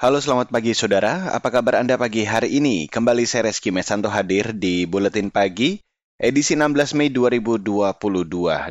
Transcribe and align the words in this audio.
Halo 0.00 0.16
selamat 0.16 0.48
pagi 0.48 0.72
saudara, 0.72 1.28
apa 1.28 1.52
kabar 1.52 1.84
Anda 1.84 2.00
pagi 2.00 2.24
hari 2.24 2.56
ini? 2.56 2.88
Kembali 2.88 3.28
saya 3.28 3.52
Reski 3.52 3.68
Mesanto 3.68 4.08
hadir 4.08 4.56
di 4.56 4.88
Buletin 4.88 5.28
Pagi, 5.28 5.76
edisi 6.16 6.56
16 6.56 6.96
Mei 6.96 7.12
2022. 7.12 8.00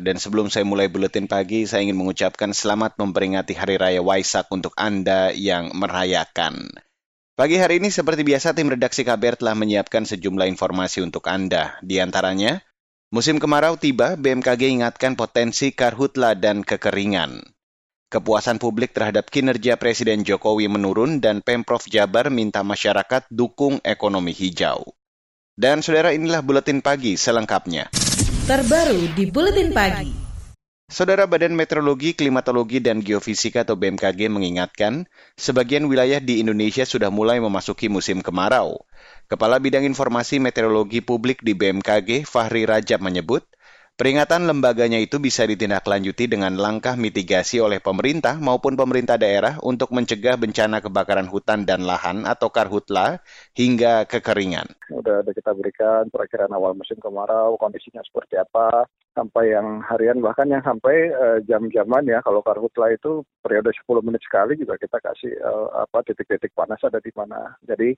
Dan 0.02 0.18
sebelum 0.18 0.50
saya 0.50 0.66
mulai 0.66 0.90
Buletin 0.90 1.30
Pagi, 1.30 1.70
saya 1.70 1.86
ingin 1.86 2.02
mengucapkan 2.02 2.50
selamat 2.50 2.98
memperingati 2.98 3.54
Hari 3.54 3.78
Raya 3.78 4.02
Waisak 4.02 4.50
untuk 4.50 4.74
Anda 4.74 5.30
yang 5.30 5.70
merayakan. 5.70 6.66
Pagi 7.38 7.62
hari 7.62 7.78
ini 7.78 7.94
seperti 7.94 8.26
biasa 8.26 8.50
tim 8.50 8.66
redaksi 8.66 9.06
KBR 9.06 9.38
telah 9.38 9.54
menyiapkan 9.54 10.10
sejumlah 10.10 10.50
informasi 10.50 10.98
untuk 10.98 11.30
Anda. 11.30 11.78
Di 11.78 12.02
antaranya, 12.02 12.58
musim 13.14 13.38
kemarau 13.38 13.78
tiba, 13.78 14.18
BMKG 14.18 14.82
ingatkan 14.82 15.14
potensi 15.14 15.70
karhutla 15.70 16.34
dan 16.34 16.66
kekeringan. 16.66 17.59
Kepuasan 18.10 18.58
publik 18.58 18.90
terhadap 18.90 19.30
kinerja 19.30 19.78
Presiden 19.78 20.26
Jokowi 20.26 20.66
menurun 20.66 21.22
dan 21.22 21.46
Pemprov 21.46 21.86
Jabar 21.86 22.26
minta 22.26 22.66
masyarakat 22.66 23.30
dukung 23.30 23.78
ekonomi 23.86 24.34
hijau. 24.34 24.82
Dan 25.54 25.78
saudara 25.78 26.10
inilah 26.10 26.42
Buletin 26.42 26.82
Pagi 26.82 27.14
selengkapnya. 27.14 27.86
Terbaru 28.50 29.14
di 29.14 29.30
Buletin 29.30 29.70
Pagi. 29.70 30.10
Saudara 30.90 31.30
Badan 31.30 31.54
Meteorologi, 31.54 32.18
Klimatologi, 32.18 32.82
dan 32.82 32.98
Geofisika 32.98 33.62
atau 33.62 33.78
BMKG 33.78 34.26
mengingatkan, 34.26 35.06
sebagian 35.38 35.86
wilayah 35.86 36.18
di 36.18 36.42
Indonesia 36.42 36.82
sudah 36.82 37.14
mulai 37.14 37.38
memasuki 37.38 37.86
musim 37.86 38.26
kemarau. 38.26 38.74
Kepala 39.30 39.62
Bidang 39.62 39.86
Informasi 39.86 40.42
Meteorologi 40.42 40.98
Publik 40.98 41.46
di 41.46 41.54
BMKG, 41.54 42.26
Fahri 42.26 42.66
Rajab 42.66 43.06
menyebut, 43.06 43.46
Peringatan 44.00 44.48
lembaganya 44.48 44.96
itu 44.96 45.20
bisa 45.20 45.44
ditindaklanjuti 45.44 46.24
dengan 46.24 46.56
langkah 46.56 46.96
mitigasi 46.96 47.60
oleh 47.60 47.84
pemerintah 47.84 48.40
maupun 48.40 48.72
pemerintah 48.72 49.20
daerah 49.20 49.60
untuk 49.60 49.92
mencegah 49.92 50.40
bencana 50.40 50.80
kebakaran 50.80 51.28
hutan 51.28 51.68
dan 51.68 51.84
lahan 51.84 52.24
atau 52.24 52.48
karhutla 52.48 53.20
hingga 53.52 54.08
kekeringan. 54.08 54.72
Sudah 54.88 55.20
ada 55.20 55.36
kita 55.36 55.52
berikan 55.52 56.08
perakhiran 56.08 56.48
awal 56.48 56.72
musim 56.72 56.96
kemarau, 56.96 57.60
kondisinya 57.60 58.00
seperti 58.00 58.40
apa, 58.40 58.88
sampai 59.12 59.52
yang 59.52 59.84
harian 59.84 60.24
bahkan 60.24 60.48
yang 60.48 60.64
sampai 60.64 61.12
uh, 61.12 61.38
jam-jaman 61.44 62.08
ya 62.08 62.24
kalau 62.24 62.40
karhutla 62.40 62.96
itu 62.96 63.20
periode 63.44 63.68
10 63.84 64.00
menit 64.00 64.24
sekali 64.24 64.56
juga 64.56 64.80
kita 64.80 64.96
kasih 64.96 65.36
uh, 65.44 65.84
apa 65.84 66.08
titik-titik 66.08 66.56
panas 66.56 66.80
ada 66.80 67.04
di 67.04 67.12
mana. 67.12 67.52
Jadi 67.68 67.92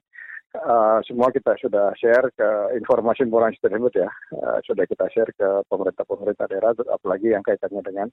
uh, 0.57 0.99
semua 1.05 1.33
kita 1.33 1.57
sudah 1.61 1.93
share 1.97 2.29
ke 2.37 2.49
informasi-informasi 2.81 3.59
tersebut 3.61 3.93
ya, 3.97 4.09
uh, 4.37 4.59
sudah 4.65 4.85
kita 4.85 5.09
share 5.13 5.33
ke 5.33 5.49
pemerintah-pemerintah 5.69 6.47
daerah, 6.49 6.73
apalagi 6.93 7.33
yang 7.33 7.45
kaitannya 7.45 7.83
dengan 7.85 8.09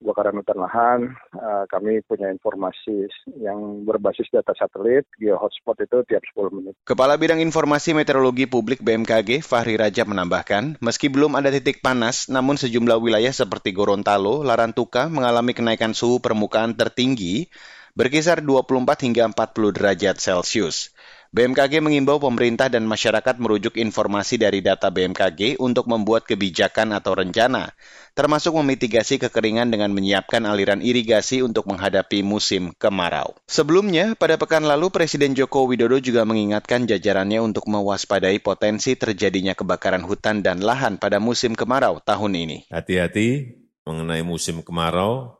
kebakaran 0.00 0.38
hutan 0.40 0.58
lahan. 0.58 1.00
Uh, 1.34 1.64
kami 1.68 2.00
punya 2.06 2.30
informasi 2.32 3.10
yang 3.38 3.84
berbasis 3.84 4.30
data 4.32 4.54
satelit, 4.56 5.04
geo 5.18 5.36
hotspot 5.36 5.76
itu 5.82 6.02
tiap 6.08 6.22
10 6.32 6.56
menit. 6.56 6.74
Kepala 6.86 7.20
Bidang 7.20 7.42
Informasi 7.42 7.92
Meteorologi 7.92 8.46
Publik 8.46 8.80
BMKG, 8.80 9.44
Fahri 9.44 9.76
Raja 9.76 10.06
menambahkan, 10.06 10.80
meski 10.80 11.12
belum 11.12 11.36
ada 11.36 11.52
titik 11.52 11.84
panas, 11.84 12.30
namun 12.32 12.56
sejumlah 12.56 12.96
wilayah 13.02 13.34
seperti 13.34 13.74
Gorontalo, 13.76 14.40
Larantuka 14.46 15.10
mengalami 15.12 15.52
kenaikan 15.52 15.92
suhu 15.92 16.22
permukaan 16.22 16.78
tertinggi 16.78 17.50
berkisar 17.98 18.40
24 18.40 19.06
hingga 19.06 19.22
40 19.34 19.76
derajat 19.76 20.16
Celcius. 20.22 20.94
BMKG 21.30 21.78
mengimbau 21.78 22.18
pemerintah 22.18 22.66
dan 22.66 22.90
masyarakat 22.90 23.38
merujuk 23.38 23.78
informasi 23.78 24.34
dari 24.34 24.66
data 24.66 24.90
BMKG 24.90 25.62
untuk 25.62 25.86
membuat 25.86 26.26
kebijakan 26.26 26.90
atau 26.90 27.14
rencana, 27.14 27.70
termasuk 28.18 28.50
memitigasi 28.58 29.22
kekeringan 29.22 29.70
dengan 29.70 29.94
menyiapkan 29.94 30.42
aliran 30.42 30.82
irigasi 30.82 31.46
untuk 31.46 31.70
menghadapi 31.70 32.26
musim 32.26 32.74
kemarau. 32.74 33.38
Sebelumnya, 33.46 34.18
pada 34.18 34.42
pekan 34.42 34.66
lalu 34.66 34.90
Presiden 34.90 35.38
Joko 35.38 35.70
Widodo 35.70 36.02
juga 36.02 36.26
mengingatkan 36.26 36.90
jajarannya 36.90 37.38
untuk 37.38 37.70
mewaspadai 37.70 38.42
potensi 38.42 38.98
terjadinya 38.98 39.54
kebakaran 39.54 40.02
hutan 40.02 40.42
dan 40.42 40.58
lahan 40.58 40.98
pada 40.98 41.22
musim 41.22 41.54
kemarau 41.54 42.02
tahun 42.02 42.42
ini. 42.42 42.58
Hati-hati 42.74 43.54
mengenai 43.86 44.26
musim 44.26 44.66
kemarau, 44.66 45.39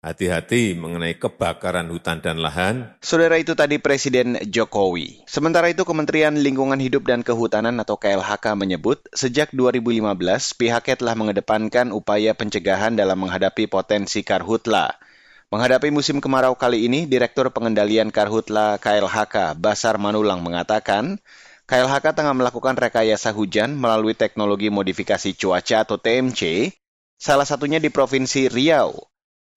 Hati-hati 0.00 0.72
mengenai 0.72 1.20
kebakaran 1.20 1.84
hutan 1.92 2.24
dan 2.24 2.40
lahan. 2.40 2.96
Saudara 3.04 3.36
itu 3.36 3.52
tadi 3.52 3.76
Presiden 3.76 4.40
Jokowi. 4.48 5.28
Sementara 5.28 5.68
itu 5.68 5.84
Kementerian 5.84 6.32
Lingkungan 6.40 6.80
Hidup 6.80 7.04
dan 7.04 7.20
Kehutanan 7.20 7.76
atau 7.84 8.00
KLHK 8.00 8.56
menyebut, 8.56 9.04
sejak 9.12 9.52
2015 9.52 10.56
pihaknya 10.56 10.96
telah 10.96 11.12
mengedepankan 11.20 11.92
upaya 11.92 12.32
pencegahan 12.32 12.96
dalam 12.96 13.20
menghadapi 13.20 13.68
potensi 13.68 14.24
karhutla. 14.24 14.96
Menghadapi 15.52 15.92
musim 15.92 16.24
kemarau 16.24 16.56
kali 16.56 16.88
ini, 16.88 17.04
Direktur 17.04 17.52
Pengendalian 17.52 18.08
Karhutla 18.08 18.80
KLHK 18.80 19.60
Basar 19.60 20.00
Manulang 20.00 20.40
mengatakan, 20.40 21.20
KLHK 21.68 22.16
tengah 22.16 22.32
melakukan 22.32 22.72
rekayasa 22.72 23.36
hujan 23.36 23.76
melalui 23.76 24.16
teknologi 24.16 24.72
modifikasi 24.72 25.36
cuaca 25.36 25.84
atau 25.84 26.00
TMC, 26.00 26.72
salah 27.20 27.44
satunya 27.44 27.76
di 27.76 27.92
Provinsi 27.92 28.48
Riau. 28.48 29.09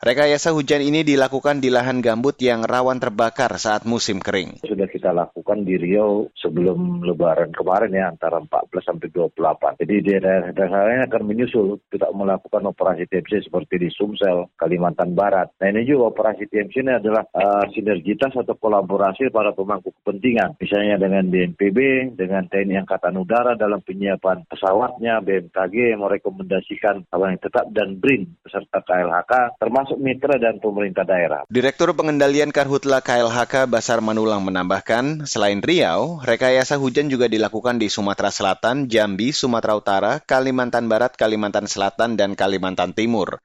Rekayasa 0.03 0.51
hujan 0.51 0.83
ini 0.83 1.07
dilakukan 1.07 1.63
di 1.63 1.71
lahan 1.71 2.03
gambut 2.03 2.35
yang 2.43 2.67
rawan 2.67 2.99
terbakar 2.99 3.55
saat 3.55 3.87
musim 3.87 4.19
kering. 4.19 4.59
Sudah 4.67 4.83
kita 4.91 5.15
lakukan 5.15 5.63
di 5.63 5.79
Riau 5.79 6.27
sebelum 6.35 7.07
lebaran 7.07 7.55
kemarin 7.55 7.95
ya 7.95 8.11
antara 8.11 8.43
14 8.43 8.83
sampai 8.83 9.07
28. 9.07 9.79
Jadi 9.79 9.95
daerah-daerah 10.03 10.81
lain 10.91 11.07
akan 11.07 11.23
menyusul 11.23 11.79
kita 11.87 12.11
melakukan 12.11 12.67
operasi 12.67 13.07
TMC 13.07 13.47
seperti 13.47 13.79
di 13.79 13.87
Sumsel, 13.95 14.51
Kalimantan 14.59 15.15
Barat. 15.15 15.55
Nah 15.63 15.71
ini 15.71 15.87
juga 15.87 16.11
operasi 16.11 16.51
TMC 16.51 16.83
ini 16.83 16.99
adalah 16.99 17.23
uh, 17.31 17.63
sinergitas 17.71 18.35
atau 18.35 18.59
kolaborasi 18.59 19.31
para 19.31 19.55
pemangku 19.55 19.95
kepentingan. 20.03 20.59
Misalnya 20.59 20.99
dengan 20.99 21.31
BNPB, 21.31 22.11
dengan 22.19 22.43
TNI 22.51 22.83
Angkatan 22.83 23.15
Udara 23.23 23.55
dalam 23.55 23.79
penyiapan 23.79 24.51
pesawatnya, 24.51 25.23
BMKG 25.23 25.95
merekomendasikan 25.95 27.07
apa 27.07 27.23
yang 27.31 27.39
tetap 27.39 27.71
dan 27.71 28.03
BRIN 28.03 28.27
beserta 28.43 28.83
KLHK 28.83 29.63
termasuk 29.63 29.92
termasuk 29.93 29.99
mitra 30.01 30.35
dan 30.41 30.57
pemerintah 30.57 31.05
daerah. 31.05 31.41
Direktur 31.49 31.93
Pengendalian 31.93 32.49
Karhutla 32.49 33.05
KLHK 33.05 33.69
Basar 33.69 34.01
Manulang 34.01 34.41
menambahkan, 34.41 35.29
selain 35.29 35.61
Riau, 35.61 36.17
rekayasa 36.25 36.81
hujan 36.81 37.13
juga 37.13 37.29
dilakukan 37.29 37.77
di 37.77 37.87
Sumatera 37.93 38.33
Selatan, 38.33 38.89
Jambi, 38.89 39.29
Sumatera 39.29 39.77
Utara, 39.77 40.13
Kalimantan 40.25 40.89
Barat, 40.89 41.13
Kalimantan 41.13 41.69
Selatan, 41.69 42.17
dan 42.17 42.33
Kalimantan 42.33 42.97
Timur. 42.97 43.37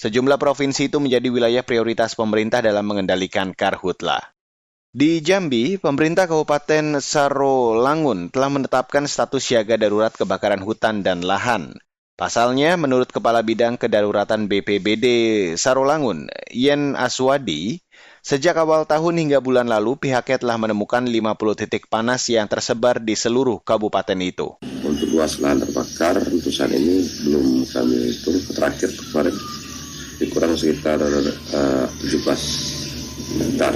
Sejumlah 0.00 0.40
provinsi 0.40 0.88
itu 0.88 0.96
menjadi 0.96 1.28
wilayah 1.28 1.60
prioritas 1.60 2.16
pemerintah 2.16 2.64
dalam 2.64 2.88
mengendalikan 2.88 3.52
karhutla. 3.52 4.32
Di 4.90 5.22
Jambi, 5.22 5.76
pemerintah 5.76 6.26
Kabupaten 6.26 6.98
Sarolangun 6.98 8.32
telah 8.32 8.50
menetapkan 8.50 9.06
status 9.06 9.44
siaga 9.44 9.78
darurat 9.78 10.10
kebakaran 10.10 10.64
hutan 10.64 11.06
dan 11.06 11.22
lahan. 11.22 11.78
Pasalnya, 12.20 12.76
menurut 12.76 13.08
Kepala 13.08 13.40
Bidang 13.40 13.80
Kedaruratan 13.80 14.44
BPBD 14.44 15.06
Sarolangun, 15.56 16.28
Yen 16.52 16.92
Aswadi, 16.92 17.80
sejak 18.20 18.60
awal 18.60 18.84
tahun 18.84 19.24
hingga 19.24 19.40
bulan 19.40 19.72
lalu 19.72 19.96
pihaknya 19.96 20.36
telah 20.36 20.60
menemukan 20.60 21.00
50 21.00 21.16
titik 21.64 21.88
panas 21.88 22.28
yang 22.28 22.44
tersebar 22.44 23.00
di 23.00 23.16
seluruh 23.16 23.64
kabupaten 23.64 24.20
itu. 24.20 24.60
Untuk 24.84 25.08
luas 25.16 25.40
lahan 25.40 25.64
terbakar, 25.64 26.20
saat 26.52 26.68
ini 26.76 27.08
belum 27.24 27.64
kami 27.72 28.12
hitung 28.12 28.36
terakhir 28.52 28.92
kemarin 28.92 29.36
kurang 30.28 30.52
sekitar 30.60 31.00
uh, 31.00 31.88
17 32.04 32.20
hektar 33.40 33.72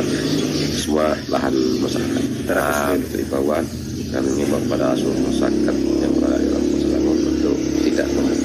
semua 0.77 1.17
lahan 1.33 1.57
masyarakat. 1.81 2.25
Nah, 2.45 2.93
dari 3.09 3.25
bawah 3.25 3.65
kami 4.13 4.29
mengimbau 4.37 4.61
kepada 4.69 4.93
seluruh 5.01 5.33
masyarakat 5.33 5.77
yang 6.05 6.13
berada 6.21 6.45
di 6.45 6.64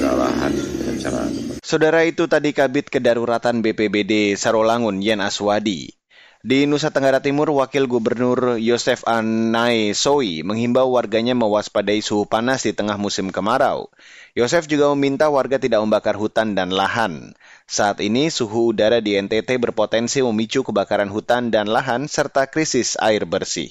membuka 0.00 0.10
lahan 0.16 0.52
dengan 0.56 0.96
cara 0.96 1.20
Saudara 1.60 2.00
itu 2.08 2.24
tadi 2.26 2.50
Kabit 2.56 2.88
Kedaruratan 2.88 3.60
BPBD 3.60 4.34
Sarolangun 4.34 5.04
Yen 5.04 5.20
Aswadi. 5.20 5.92
Di 6.40 6.64
Nusa 6.64 6.88
Tenggara 6.88 7.20
Timur, 7.20 7.52
Wakil 7.52 7.84
Gubernur 7.84 8.56
Yosef 8.56 9.04
Anai 9.04 9.92
Soi 9.92 10.40
menghimbau 10.40 10.88
warganya 10.88 11.36
mewaspadai 11.36 12.00
suhu 12.00 12.24
panas 12.24 12.64
di 12.64 12.72
tengah 12.72 12.96
musim 12.96 13.28
kemarau. 13.28 13.92
Yosef 14.32 14.64
juga 14.64 14.88
meminta 14.96 15.28
warga 15.28 15.60
tidak 15.60 15.84
membakar 15.84 16.16
hutan 16.16 16.56
dan 16.56 16.72
lahan. 16.72 17.36
Saat 17.68 18.00
ini, 18.00 18.32
suhu 18.32 18.72
udara 18.72 19.04
di 19.04 19.20
NTT 19.20 19.60
berpotensi 19.60 20.24
memicu 20.24 20.64
kebakaran 20.64 21.12
hutan 21.12 21.52
dan 21.52 21.68
lahan 21.68 22.08
serta 22.08 22.48
krisis 22.48 22.96
air 22.96 23.28
bersih. 23.28 23.68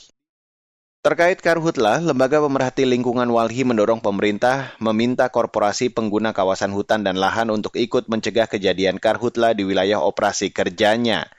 Terkait 0.99 1.39
karhutla, 1.39 2.03
Lembaga 2.03 2.43
Pemerhati 2.43 2.83
Lingkungan 2.83 3.31
Walhi 3.31 3.63
mendorong 3.63 4.03
pemerintah 4.03 4.75
meminta 4.83 5.31
korporasi 5.31 5.95
pengguna 5.95 6.35
kawasan 6.35 6.75
hutan 6.75 7.07
dan 7.07 7.15
lahan 7.15 7.47
untuk 7.55 7.79
ikut 7.79 8.11
mencegah 8.11 8.51
kejadian 8.51 8.99
karhutla 8.99 9.55
di 9.55 9.63
wilayah 9.63 10.03
operasi 10.03 10.51
kerjanya. 10.51 11.31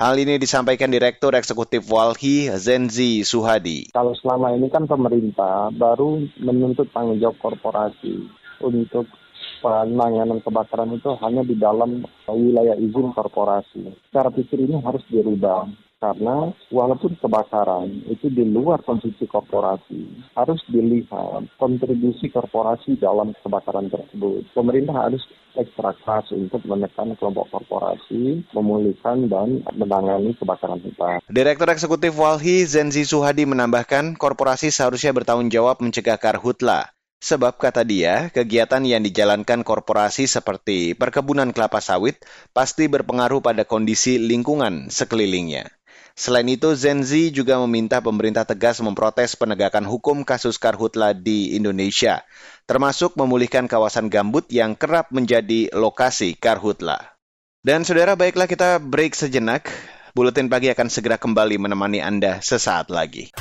Hal 0.00 0.16
ini 0.16 0.40
disampaikan 0.40 0.88
Direktur 0.88 1.36
Eksekutif 1.36 1.84
Walhi 1.92 2.48
Zenzi 2.56 3.20
Suhadi. 3.20 3.92
Kalau 3.92 4.16
selama 4.16 4.56
ini 4.56 4.72
kan 4.72 4.88
pemerintah 4.88 5.68
baru 5.76 6.24
menuntut 6.40 6.88
tanggung 6.96 7.20
jawab 7.20 7.36
korporasi 7.36 8.16
untuk 8.64 9.12
penanganan 9.60 10.40
kebakaran 10.40 10.88
itu 10.88 11.12
hanya 11.20 11.44
di 11.44 11.60
dalam 11.60 12.00
wilayah 12.32 12.80
izin 12.80 13.12
korporasi. 13.12 13.92
Cara 14.08 14.32
pikir 14.32 14.64
ini 14.64 14.80
harus 14.80 15.04
dirubah 15.12 15.91
karena 16.02 16.50
walaupun 16.74 17.14
kebakaran 17.22 17.86
itu 18.10 18.26
di 18.26 18.42
luar 18.42 18.82
konsumsi 18.82 19.22
korporasi, 19.30 20.26
harus 20.34 20.58
dilihat 20.66 21.46
kontribusi 21.62 22.26
korporasi 22.26 22.98
dalam 22.98 23.30
kebakaran 23.46 23.86
tersebut. 23.86 24.50
Pemerintah 24.50 25.06
harus 25.06 25.22
ekstra 25.54 25.94
keras 26.02 26.26
untuk 26.34 26.58
menekan 26.66 27.14
kelompok 27.14 27.54
korporasi, 27.54 28.42
memulihkan 28.50 29.30
dan 29.30 29.62
menangani 29.78 30.34
kebakaran 30.34 30.82
hutan. 30.82 31.22
Direktur 31.30 31.70
Eksekutif 31.70 32.18
Walhi 32.18 32.66
Zenzi 32.66 33.06
Suhadi 33.06 33.46
menambahkan, 33.46 34.18
korporasi 34.18 34.74
seharusnya 34.74 35.14
bertanggung 35.14 35.54
jawab 35.54 35.78
mencegah 35.78 36.18
karhutla. 36.18 36.90
Sebab 37.22 37.54
kata 37.54 37.86
dia, 37.86 38.34
kegiatan 38.34 38.82
yang 38.82 39.06
dijalankan 39.06 39.62
korporasi 39.62 40.26
seperti 40.26 40.98
perkebunan 40.98 41.54
kelapa 41.54 41.78
sawit 41.78 42.18
pasti 42.50 42.90
berpengaruh 42.90 43.38
pada 43.38 43.62
kondisi 43.62 44.18
lingkungan 44.18 44.90
sekelilingnya. 44.90 45.70
Selain 46.12 46.44
itu, 46.44 46.76
Zenzi 46.76 47.32
juga 47.32 47.56
meminta 47.64 48.04
pemerintah 48.04 48.44
tegas 48.44 48.78
memprotes 48.84 49.32
penegakan 49.32 49.88
hukum 49.88 50.28
kasus 50.28 50.60
karhutla 50.60 51.16
di 51.16 51.56
Indonesia, 51.56 52.20
termasuk 52.68 53.16
memulihkan 53.16 53.64
kawasan 53.64 54.12
gambut 54.12 54.44
yang 54.52 54.76
kerap 54.76 55.08
menjadi 55.08 55.72
lokasi 55.72 56.36
karhutla. 56.36 57.16
Dan 57.64 57.88
saudara, 57.88 58.12
baiklah 58.18 58.50
kita 58.50 58.82
break 58.82 59.16
sejenak. 59.16 59.72
Buletin 60.12 60.52
pagi 60.52 60.68
akan 60.68 60.92
segera 60.92 61.16
kembali 61.16 61.56
menemani 61.56 62.04
Anda 62.04 62.44
sesaat 62.44 62.92
lagi. 62.92 63.32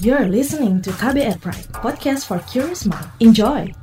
You're 0.00 0.28
listening 0.28 0.84
to 0.84 0.92
KBR 0.96 1.40
Pride, 1.40 1.68
podcast 1.72 2.28
for 2.28 2.40
curious 2.48 2.84
mind. 2.84 3.08
Enjoy! 3.20 3.79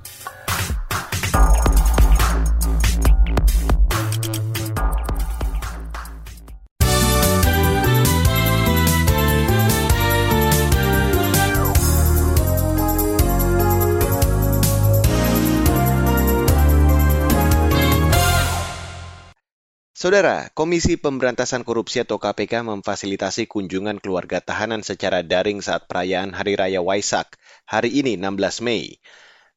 Saudara, 20.08 20.48
Komisi 20.56 20.96
Pemberantasan 20.96 21.68
Korupsi 21.68 22.00
atau 22.00 22.16
KPK 22.16 22.64
memfasilitasi 22.64 23.44
kunjungan 23.44 24.00
keluarga 24.00 24.40
tahanan 24.40 24.80
secara 24.80 25.20
daring 25.20 25.60
saat 25.60 25.84
perayaan 25.84 26.32
Hari 26.32 26.56
Raya 26.56 26.80
Waisak, 26.80 27.36
hari 27.68 27.92
ini 27.92 28.16
16 28.16 28.64
Mei. 28.64 29.04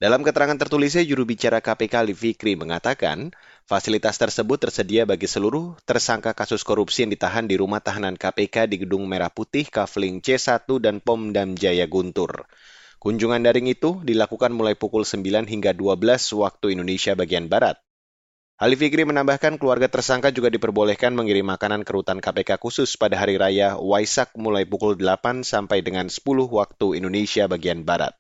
Dalam 0.02 0.26
keterangan 0.26 0.58
tertulisnya, 0.58 1.06
juru 1.06 1.22
bicara 1.22 1.62
KPK 1.62 2.02
Ali 2.02 2.18
Fikri 2.18 2.58
mengatakan, 2.58 3.30
fasilitas 3.62 4.18
tersebut 4.18 4.58
tersedia 4.58 5.06
bagi 5.06 5.30
seluruh 5.30 5.78
tersangka 5.86 6.34
kasus 6.34 6.66
korupsi 6.66 7.06
yang 7.06 7.14
ditahan 7.14 7.46
di 7.46 7.54
rumah 7.54 7.78
tahanan 7.78 8.18
KPK 8.18 8.66
di 8.66 8.82
Gedung 8.82 9.06
Merah 9.06 9.30
Putih, 9.30 9.70
Kafling 9.70 10.18
C1 10.18 10.66
dan 10.82 10.98
Pomdam 10.98 11.54
Jaya 11.54 11.86
Guntur. 11.86 12.50
Kunjungan 12.98 13.46
daring 13.46 13.70
itu 13.70 14.02
dilakukan 14.02 14.50
mulai 14.50 14.74
pukul 14.74 15.06
9 15.06 15.46
hingga 15.46 15.78
12 15.78 15.94
waktu 16.34 16.74
Indonesia 16.74 17.14
bagian 17.14 17.46
Barat. 17.46 17.78
Ali 18.60 18.76
Fikri 18.76 19.08
menambahkan 19.08 19.56
keluarga 19.56 19.88
tersangka 19.88 20.28
juga 20.28 20.52
diperbolehkan 20.52 21.16
mengirim 21.16 21.48
makanan 21.48 21.80
ke 21.80 21.96
rutan 21.96 22.20
KPK 22.20 22.60
khusus 22.60 22.92
pada 23.00 23.16
hari 23.16 23.40
raya 23.40 23.80
Waisak 23.80 24.36
mulai 24.36 24.68
pukul 24.68 25.00
8 25.00 25.48
sampai 25.48 25.80
dengan 25.80 26.12
10 26.12 26.20
waktu 26.44 27.00
Indonesia 27.00 27.48
bagian 27.48 27.88
Barat. 27.88 28.12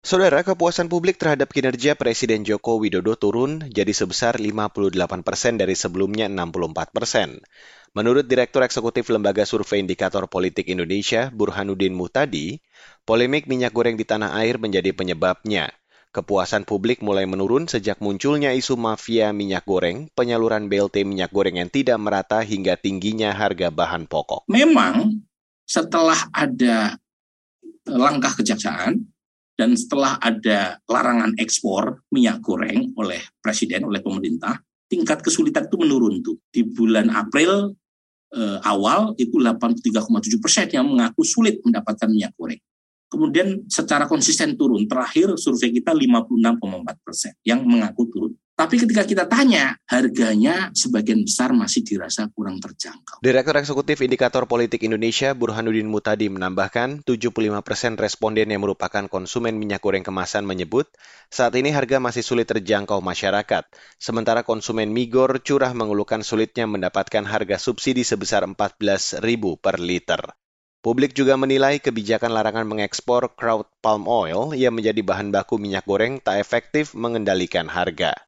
Saudara, 0.00 0.40
kepuasan 0.40 0.88
publik 0.88 1.20
terhadap 1.20 1.52
kinerja 1.52 2.00
Presiden 2.00 2.48
Joko 2.48 2.80
Widodo 2.80 3.12
turun 3.20 3.68
jadi 3.68 3.92
sebesar 3.92 4.40
58 4.40 5.20
persen 5.20 5.60
dari 5.60 5.76
sebelumnya 5.76 6.32
64 6.32 6.88
persen. 6.96 7.44
Menurut 7.92 8.24
Direktur 8.24 8.64
Eksekutif 8.64 9.12
Lembaga 9.12 9.44
Survei 9.44 9.84
Indikator 9.84 10.24
Politik 10.32 10.72
Indonesia, 10.72 11.28
Burhanuddin 11.28 11.92
Muhtadi, 11.92 12.56
polemik 13.04 13.44
minyak 13.52 13.76
goreng 13.76 14.00
di 14.00 14.08
tanah 14.08 14.32
air 14.32 14.56
menjadi 14.56 14.96
penyebabnya. 14.96 15.68
Kepuasan 16.12 16.68
publik 16.68 17.00
mulai 17.00 17.24
menurun 17.24 17.64
sejak 17.64 17.96
munculnya 18.04 18.52
isu 18.52 18.76
mafia 18.76 19.32
minyak 19.32 19.64
goreng, 19.64 20.12
penyaluran 20.12 20.68
BLT 20.68 21.08
minyak 21.08 21.32
goreng 21.32 21.56
yang 21.56 21.72
tidak 21.72 21.96
merata 21.96 22.44
hingga 22.44 22.76
tingginya 22.76 23.32
harga 23.32 23.72
bahan 23.72 24.04
pokok. 24.04 24.44
Memang 24.52 25.24
setelah 25.64 26.28
ada 26.36 27.00
langkah 27.88 28.36
kejaksaan 28.36 29.08
dan 29.56 29.72
setelah 29.72 30.20
ada 30.20 30.76
larangan 30.84 31.32
ekspor 31.40 32.04
minyak 32.12 32.44
goreng 32.44 32.92
oleh 33.00 33.24
presiden, 33.40 33.88
oleh 33.88 34.04
pemerintah, 34.04 34.60
tingkat 34.92 35.24
kesulitan 35.24 35.64
itu 35.64 35.80
menurun 35.80 36.20
tuh. 36.20 36.36
Di 36.52 36.60
bulan 36.60 37.08
April 37.08 37.72
eh, 38.36 38.58
awal 38.68 39.16
itu 39.16 39.40
83,7 39.40 40.44
persen 40.44 40.68
yang 40.76 40.92
mengaku 40.92 41.24
sulit 41.24 41.56
mendapatkan 41.64 42.12
minyak 42.12 42.36
goreng 42.36 42.60
kemudian 43.12 43.68
secara 43.68 44.08
konsisten 44.08 44.56
turun. 44.56 44.88
Terakhir 44.88 45.36
survei 45.36 45.68
kita 45.68 45.92
56,4 45.92 47.04
persen 47.04 47.36
yang 47.44 47.60
mengaku 47.68 48.08
turun. 48.08 48.32
Tapi 48.52 48.78
ketika 48.78 49.02
kita 49.02 49.24
tanya, 49.26 49.74
harganya 49.88 50.70
sebagian 50.76 51.24
besar 51.24 51.56
masih 51.56 51.82
dirasa 51.82 52.28
kurang 52.30 52.60
terjangkau. 52.60 53.18
Direktur 53.24 53.58
Eksekutif 53.58 53.98
Indikator 54.04 54.44
Politik 54.44 54.84
Indonesia 54.84 55.32
Burhanuddin 55.32 55.88
Mutadi 55.88 56.28
menambahkan 56.28 57.02
75 57.02 57.32
persen 57.64 57.96
responden 57.96 58.52
yang 58.52 58.62
merupakan 58.62 59.08
konsumen 59.08 59.56
minyak 59.56 59.80
goreng 59.82 60.04
kemasan 60.04 60.44
menyebut 60.44 60.86
saat 61.32 61.56
ini 61.56 61.72
harga 61.72 61.96
masih 61.98 62.22
sulit 62.22 62.44
terjangkau 62.44 63.00
masyarakat. 63.00 63.66
Sementara 63.96 64.44
konsumen 64.44 64.92
migor 64.94 65.40
curah 65.42 65.72
mengeluhkan 65.74 66.20
sulitnya 66.20 66.68
mendapatkan 66.68 67.24
harga 67.24 67.56
subsidi 67.56 68.04
sebesar 68.04 68.44
14.000 68.44 69.24
per 69.58 69.80
liter. 69.80 70.22
Publik 70.82 71.14
juga 71.14 71.38
menilai 71.38 71.78
kebijakan 71.78 72.34
larangan 72.34 72.66
mengekspor 72.66 73.38
kraut 73.38 73.70
palm 73.78 74.10
oil 74.10 74.50
yang 74.50 74.74
menjadi 74.74 74.98
bahan 74.98 75.30
baku 75.30 75.54
minyak 75.54 75.86
goreng 75.86 76.18
tak 76.18 76.42
efektif 76.42 76.98
mengendalikan 76.98 77.70
harga. 77.70 78.18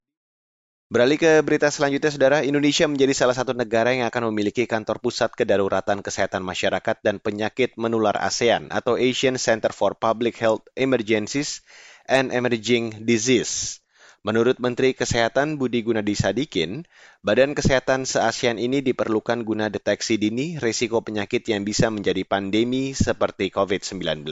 Beralih 0.87 1.19
ke 1.19 1.43
berita 1.43 1.67
selanjutnya, 1.67 2.15
Saudara, 2.15 2.39
Indonesia 2.47 2.87
menjadi 2.87 3.11
salah 3.11 3.35
satu 3.35 3.59
negara 3.59 3.91
yang 3.91 4.07
akan 4.07 4.31
memiliki 4.31 4.71
kantor 4.71 5.03
pusat 5.03 5.35
kedaruratan 5.35 5.99
kesehatan 6.07 6.47
masyarakat 6.47 7.03
dan 7.03 7.19
penyakit 7.19 7.75
menular 7.75 8.15
ASEAN 8.15 8.71
atau 8.71 8.95
Asian 8.95 9.35
Center 9.35 9.75
for 9.75 9.99
Public 9.99 10.39
Health 10.39 10.63
Emergencies 10.79 11.59
and 12.07 12.31
Emerging 12.31 13.03
Disease. 13.03 13.83
Menurut 14.25 14.57
Menteri 14.57 14.97
Kesehatan 14.97 15.61
Budi 15.61 15.85
Gunadi 15.85 16.17
Sadikin, 16.17 16.89
Badan 17.21 17.53
Kesehatan 17.53 18.09
se-ASEAN 18.09 18.57
ini 18.57 18.81
diperlukan 18.81 19.45
guna 19.45 19.69
deteksi 19.69 20.17
dini 20.17 20.57
risiko 20.57 21.05
penyakit 21.05 21.45
yang 21.45 21.61
bisa 21.61 21.93
menjadi 21.93 22.25
pandemi 22.25 22.97
seperti 22.97 23.53
COVID-19. 23.53 24.25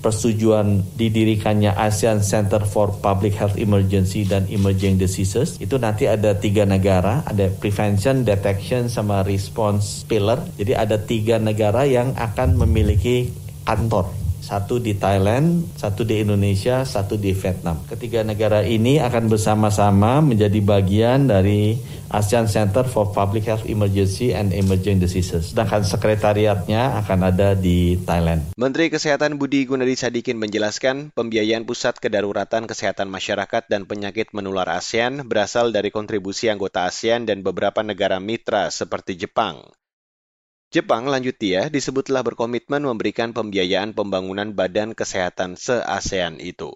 Persetujuan 0.00 0.80
didirikannya 0.96 1.68
ASEAN 1.68 2.24
Center 2.24 2.64
for 2.64 2.96
Public 3.04 3.36
Health 3.36 3.60
Emergency 3.60 4.24
dan 4.24 4.48
Emerging 4.48 4.96
Diseases 4.96 5.60
itu 5.60 5.76
nanti 5.76 6.08
ada 6.08 6.32
tiga 6.32 6.64
negara, 6.64 7.20
ada 7.28 7.52
prevention, 7.60 8.24
detection, 8.24 8.88
sama 8.88 9.20
response 9.20 10.08
pillar. 10.08 10.40
Jadi 10.56 10.72
ada 10.72 10.96
tiga 10.96 11.36
negara 11.36 11.84
yang 11.84 12.16
akan 12.16 12.56
memiliki 12.56 13.28
kantor 13.68 14.25
satu 14.46 14.78
di 14.78 14.94
Thailand, 14.94 15.74
satu 15.74 16.06
di 16.06 16.22
Indonesia, 16.22 16.86
satu 16.86 17.18
di 17.18 17.34
Vietnam. 17.34 17.82
Ketiga 17.90 18.22
negara 18.22 18.62
ini 18.62 19.02
akan 19.02 19.26
bersama-sama 19.26 20.22
menjadi 20.22 20.62
bagian 20.62 21.26
dari 21.26 21.74
ASEAN 22.14 22.46
Center 22.46 22.86
for 22.86 23.10
Public 23.10 23.50
Health 23.50 23.66
Emergency 23.66 24.30
and 24.30 24.54
Emerging 24.54 25.02
Diseases. 25.02 25.50
Sedangkan 25.50 25.82
sekretariatnya 25.82 27.02
akan 27.02 27.34
ada 27.34 27.58
di 27.58 27.98
Thailand. 28.06 28.54
Menteri 28.54 28.86
Kesehatan 28.86 29.34
Budi 29.34 29.66
Gunadi 29.66 29.98
Sadikin 29.98 30.38
menjelaskan 30.38 31.10
pembiayaan 31.10 31.66
pusat 31.66 31.98
kedaruratan 31.98 32.70
kesehatan 32.70 33.10
masyarakat 33.10 33.66
dan 33.66 33.90
penyakit 33.90 34.30
menular 34.30 34.70
ASEAN 34.70 35.26
berasal 35.26 35.74
dari 35.74 35.90
kontribusi 35.90 36.46
anggota 36.46 36.86
ASEAN 36.86 37.26
dan 37.26 37.42
beberapa 37.42 37.82
negara 37.82 38.22
mitra 38.22 38.70
seperti 38.70 39.18
Jepang. 39.18 39.66
Jepang, 40.74 41.06
lanjut 41.06 41.38
dia, 41.38 41.70
disebutlah 41.70 42.26
berkomitmen 42.26 42.82
memberikan 42.82 43.30
pembiayaan 43.30 43.94
pembangunan 43.94 44.50
badan 44.50 44.98
kesehatan 44.98 45.54
se-ASEAN 45.54 46.42
itu. 46.42 46.74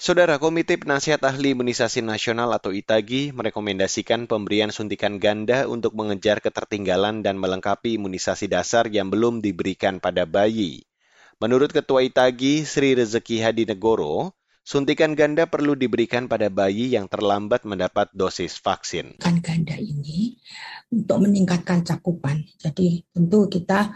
Saudara 0.00 0.40
Komite 0.40 0.80
Penasihat 0.80 1.20
Ahli 1.22 1.52
Imunisasi 1.52 2.00
Nasional 2.00 2.50
atau 2.56 2.72
ITAGI 2.72 3.36
merekomendasikan 3.36 4.24
pemberian 4.24 4.72
suntikan 4.72 5.20
ganda 5.20 5.68
untuk 5.68 5.92
mengejar 5.92 6.40
ketertinggalan 6.40 7.20
dan 7.20 7.36
melengkapi 7.36 8.00
imunisasi 8.00 8.48
dasar 8.48 8.88
yang 8.88 9.12
belum 9.12 9.44
diberikan 9.44 10.00
pada 10.00 10.24
bayi. 10.24 10.88
Menurut 11.36 11.70
Ketua 11.76 12.00
ITAGI 12.02 12.64
Sri 12.64 12.96
Rezeki 12.96 13.44
Hadi 13.44 13.64
Negoro, 13.68 14.32
suntikan 14.70 15.18
ganda 15.18 15.50
perlu 15.50 15.74
diberikan 15.74 16.30
pada 16.30 16.46
bayi 16.46 16.94
yang 16.94 17.10
terlambat 17.10 17.66
mendapat 17.66 18.06
dosis 18.14 18.54
vaksin. 18.62 19.18
Kan 19.18 19.42
ganda 19.42 19.74
ini 19.74 20.38
untuk 20.94 21.26
meningkatkan 21.26 21.82
cakupan. 21.82 22.46
Jadi 22.54 23.02
tentu 23.10 23.50
kita 23.50 23.90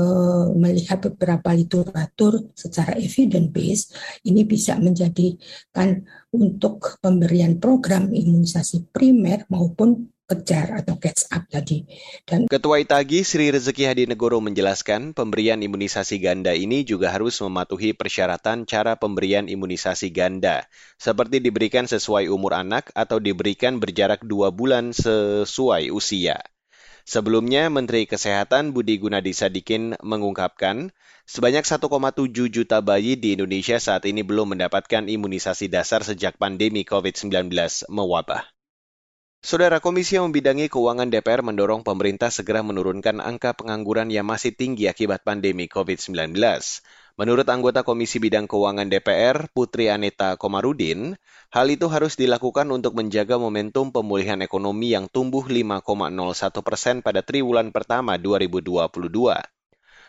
uh, 0.00 0.48
melihat 0.56 1.12
beberapa 1.12 1.52
literatur 1.52 2.48
secara 2.56 2.96
evidence 2.96 3.52
base 3.52 3.84
ini 4.24 4.48
bisa 4.48 4.80
menjadikan 4.80 6.00
untuk 6.32 6.96
pemberian 7.04 7.60
program 7.60 8.08
imunisasi 8.08 8.88
primer 8.88 9.44
maupun 9.52 10.08
kejar 10.28 10.84
atau 10.84 11.00
catch 11.00 11.32
up 11.32 11.48
tadi. 11.48 11.88
Dan 12.28 12.44
Ketua 12.52 12.84
Itagi 12.84 13.24
Sri 13.24 13.48
Rezeki 13.48 13.88
Hadi 13.88 14.04
Negoro 14.04 14.44
menjelaskan 14.44 15.16
pemberian 15.16 15.64
imunisasi 15.64 16.20
ganda 16.20 16.52
ini 16.52 16.84
juga 16.84 17.08
harus 17.08 17.40
mematuhi 17.40 17.96
persyaratan 17.96 18.68
cara 18.68 19.00
pemberian 19.00 19.48
imunisasi 19.48 20.12
ganda, 20.12 20.68
seperti 21.00 21.40
diberikan 21.40 21.88
sesuai 21.88 22.28
umur 22.28 22.60
anak 22.60 22.92
atau 22.92 23.16
diberikan 23.16 23.80
berjarak 23.80 24.20
dua 24.20 24.52
bulan 24.52 24.92
sesuai 24.92 25.88
usia. 25.88 26.44
Sebelumnya, 27.08 27.72
Menteri 27.72 28.04
Kesehatan 28.04 28.76
Budi 28.76 29.00
Gunadi 29.00 29.32
Sadikin 29.32 29.96
mengungkapkan, 30.04 30.92
sebanyak 31.24 31.64
1,7 31.64 31.88
juta 32.52 32.84
bayi 32.84 33.16
di 33.16 33.32
Indonesia 33.32 33.80
saat 33.80 34.04
ini 34.04 34.20
belum 34.20 34.52
mendapatkan 34.52 35.08
imunisasi 35.08 35.72
dasar 35.72 36.04
sejak 36.04 36.36
pandemi 36.36 36.84
COVID-19 36.84 37.48
mewabah. 37.88 38.57
Saudara 39.38 39.78
Komisi 39.78 40.18
yang 40.18 40.34
membidangi 40.34 40.66
keuangan 40.66 41.14
DPR 41.14 41.46
mendorong 41.46 41.86
pemerintah 41.86 42.26
segera 42.26 42.58
menurunkan 42.66 43.22
angka 43.22 43.54
pengangguran 43.54 44.10
yang 44.10 44.26
masih 44.26 44.50
tinggi 44.50 44.90
akibat 44.90 45.22
pandemi 45.22 45.70
COVID-19. 45.70 46.34
Menurut 47.14 47.46
anggota 47.46 47.86
Komisi 47.86 48.18
Bidang 48.18 48.50
Keuangan 48.50 48.90
DPR, 48.90 49.46
Putri 49.54 49.94
Aneta 49.94 50.34
Komarudin, 50.34 51.14
hal 51.54 51.66
itu 51.70 51.86
harus 51.86 52.18
dilakukan 52.18 52.66
untuk 52.74 52.98
menjaga 52.98 53.38
momentum 53.38 53.94
pemulihan 53.94 54.42
ekonomi 54.42 54.90
yang 54.90 55.06
tumbuh 55.06 55.46
5,01 55.46 55.86
persen 56.66 56.98
pada 57.06 57.22
triwulan 57.22 57.70
pertama 57.70 58.18
2022. 58.18 59.57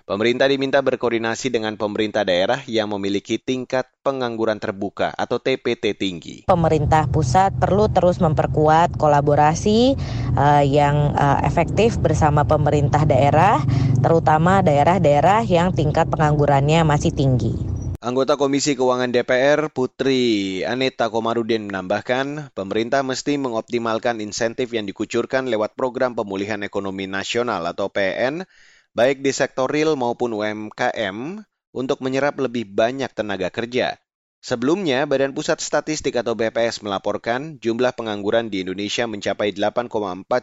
Pemerintah 0.08 0.48
diminta 0.48 0.80
berkoordinasi 0.80 1.52
dengan 1.52 1.76
pemerintah 1.76 2.24
daerah 2.24 2.64
yang 2.68 2.92
memiliki 2.92 3.36
tingkat 3.40 3.88
pengangguran 4.00 4.60
terbuka 4.60 5.12
atau 5.16 5.40
TPT 5.40 5.98
tinggi. 5.98 6.36
Pemerintah 6.48 7.08
pusat 7.12 7.52
perlu 7.60 7.92
terus 7.92 8.24
memperkuat 8.24 8.96
kolaborasi 8.96 10.00
uh, 10.40 10.64
yang 10.64 11.12
uh, 11.16 11.44
efektif 11.44 12.00
bersama 12.00 12.48
pemerintah 12.48 13.04
daerah, 13.04 13.60
terutama 14.00 14.64
daerah-daerah 14.64 15.44
yang 15.44 15.76
tingkat 15.76 16.08
penganggurannya 16.08 16.88
masih 16.88 17.12
tinggi. 17.12 17.80
Anggota 18.00 18.40
Komisi 18.40 18.80
Keuangan 18.80 19.12
DPR 19.12 19.68
Putri 19.76 20.64
Aneta 20.64 21.12
Komarudin 21.12 21.68
menambahkan, 21.68 22.56
pemerintah 22.56 23.04
mesti 23.04 23.36
mengoptimalkan 23.36 24.24
insentif 24.24 24.72
yang 24.72 24.88
dikucurkan 24.88 25.52
lewat 25.52 25.76
program 25.76 26.16
pemulihan 26.16 26.64
ekonomi 26.64 27.12
nasional 27.12 27.60
atau 27.68 27.92
PN 27.92 28.48
baik 28.94 29.22
di 29.22 29.32
sektor 29.34 29.70
real 29.70 29.94
maupun 30.00 30.34
UMKM, 30.34 31.46
untuk 31.74 32.02
menyerap 32.02 32.38
lebih 32.42 32.66
banyak 32.66 33.10
tenaga 33.14 33.54
kerja. 33.54 33.98
Sebelumnya, 34.40 35.04
Badan 35.04 35.36
Pusat 35.36 35.60
Statistik 35.60 36.16
atau 36.16 36.32
BPS 36.32 36.80
melaporkan 36.80 37.60
jumlah 37.60 37.92
pengangguran 37.92 38.48
di 38.48 38.64
Indonesia 38.64 39.04
mencapai 39.04 39.52
8,4 39.52 39.92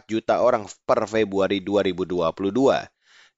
juta 0.05 0.45
orang 0.45 0.69
per 0.85 1.09
Februari 1.09 1.65
2022. 1.65 2.29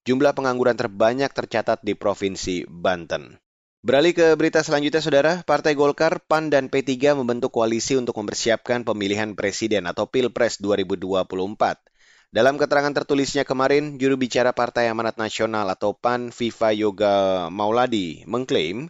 Jumlah 0.03 0.33
pengangguran 0.35 0.75
terbanyak 0.75 1.31
tercatat 1.31 1.79
di 1.79 1.95
Provinsi 1.95 2.67
Banten. 2.67 3.39
Beralih 3.79 4.11
ke 4.11 4.35
berita 4.35 4.59
selanjutnya, 4.59 4.99
Saudara. 4.99 5.33
Partai 5.47 5.79
Golkar, 5.79 6.19
PAN, 6.27 6.51
dan 6.51 6.67
P3 6.67 7.15
membentuk 7.15 7.55
koalisi 7.55 7.95
untuk 7.95 8.19
mempersiapkan 8.19 8.83
pemilihan 8.83 9.39
presiden 9.39 9.87
atau 9.87 10.11
Pilpres 10.11 10.59
2024. 10.59 11.88
Dalam 12.29 12.61
keterangan 12.61 12.93
tertulisnya 12.93 13.41
kemarin, 13.41 13.97
juru 13.97 14.13
bicara 14.13 14.53
Partai 14.53 14.85
Amanat 14.85 15.17
Nasional 15.17 15.65
atau 15.65 15.97
PAN 15.97 16.29
Viva 16.29 16.69
Yoga 16.69 17.49
Mauladi 17.49 18.21
mengklaim 18.29 18.85